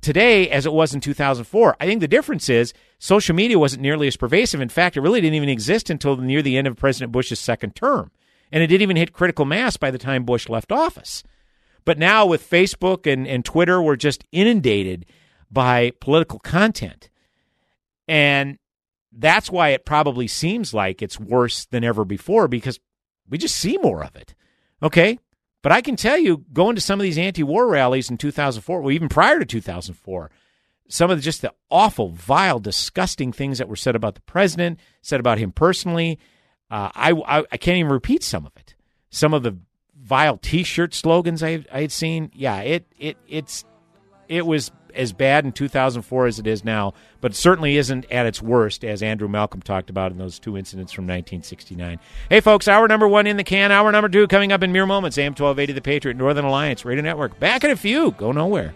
[0.07, 1.76] today as it was in 2004.
[1.80, 4.61] I think the difference is social media wasn't nearly as pervasive.
[4.61, 7.74] In fact, it really didn't even exist until near the end of President Bush's second
[7.74, 8.12] term.
[8.52, 11.24] And it didn't even hit critical mass by the time Bush left office.
[11.87, 15.07] But now with Facebook and, and Twitter, we're just inundated
[15.51, 17.09] by political content.
[18.09, 18.59] And
[19.12, 22.78] that's why it probably seems like it's worse than ever before because
[23.28, 24.34] we just see more of it.
[24.82, 25.18] Okay?
[25.62, 28.93] But I can tell you, going to some of these anti-war rallies in 2004, well,
[28.93, 30.30] even prior to 2004,
[30.89, 34.80] some of the, just the awful, vile, disgusting things that were said about the president,
[35.03, 36.18] said about him personally.
[36.68, 38.74] Uh, I, I, I can't even repeat some of it.
[39.11, 39.57] Some of the
[40.07, 42.30] vile T-shirt slogans I I had seen.
[42.34, 43.64] Yeah, it it it's
[44.28, 48.40] it was as bad in 2004 as it is now, but certainly isn't at its
[48.40, 51.98] worst, as Andrew Malcolm talked about in those two incidents from 1969.
[52.30, 54.86] Hey, folks, hour number one in the can, hour number two coming up in mere
[54.86, 55.18] moments.
[55.18, 57.38] AM 1280 The Patriot, Northern Alliance, Radio Network.
[57.38, 58.12] Back in a few.
[58.12, 58.74] Go nowhere.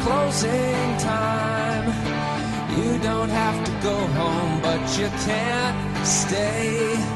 [0.00, 1.86] Closing time.
[2.78, 7.15] You don't have to go home, but you can't stay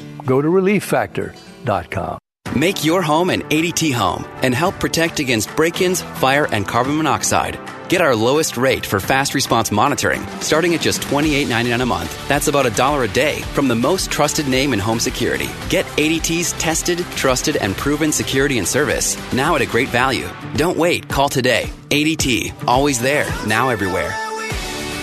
[0.25, 2.17] go to relieffactor.com.
[2.55, 6.97] Make your home an ADT home and help protect against break ins, fire, and carbon
[6.97, 7.57] monoxide.
[7.87, 12.27] Get our lowest rate for fast response monitoring, starting at just $28.99 a month.
[12.27, 15.49] That's about a dollar a day from the most trusted name in home security.
[15.69, 20.27] Get ADT's tested, trusted, and proven security and service now at a great value.
[20.55, 21.07] Don't wait.
[21.07, 21.69] Call today.
[21.89, 24.30] ADT, always there, now everywhere.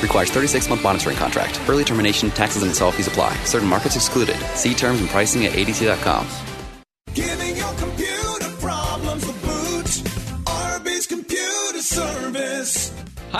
[0.03, 1.61] Requires 36 month monitoring contract.
[1.68, 3.36] Early termination, taxes, and install fees apply.
[3.44, 4.38] Certain markets excluded.
[4.55, 6.47] See terms and pricing at ADT.com.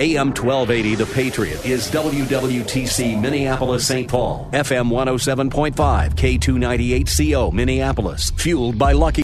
[0.00, 4.08] AM 1280 The Patriot is WWTC Minneapolis St.
[4.08, 9.18] Paul, FM 107.5, K298CO Minneapolis, fueled by Lucky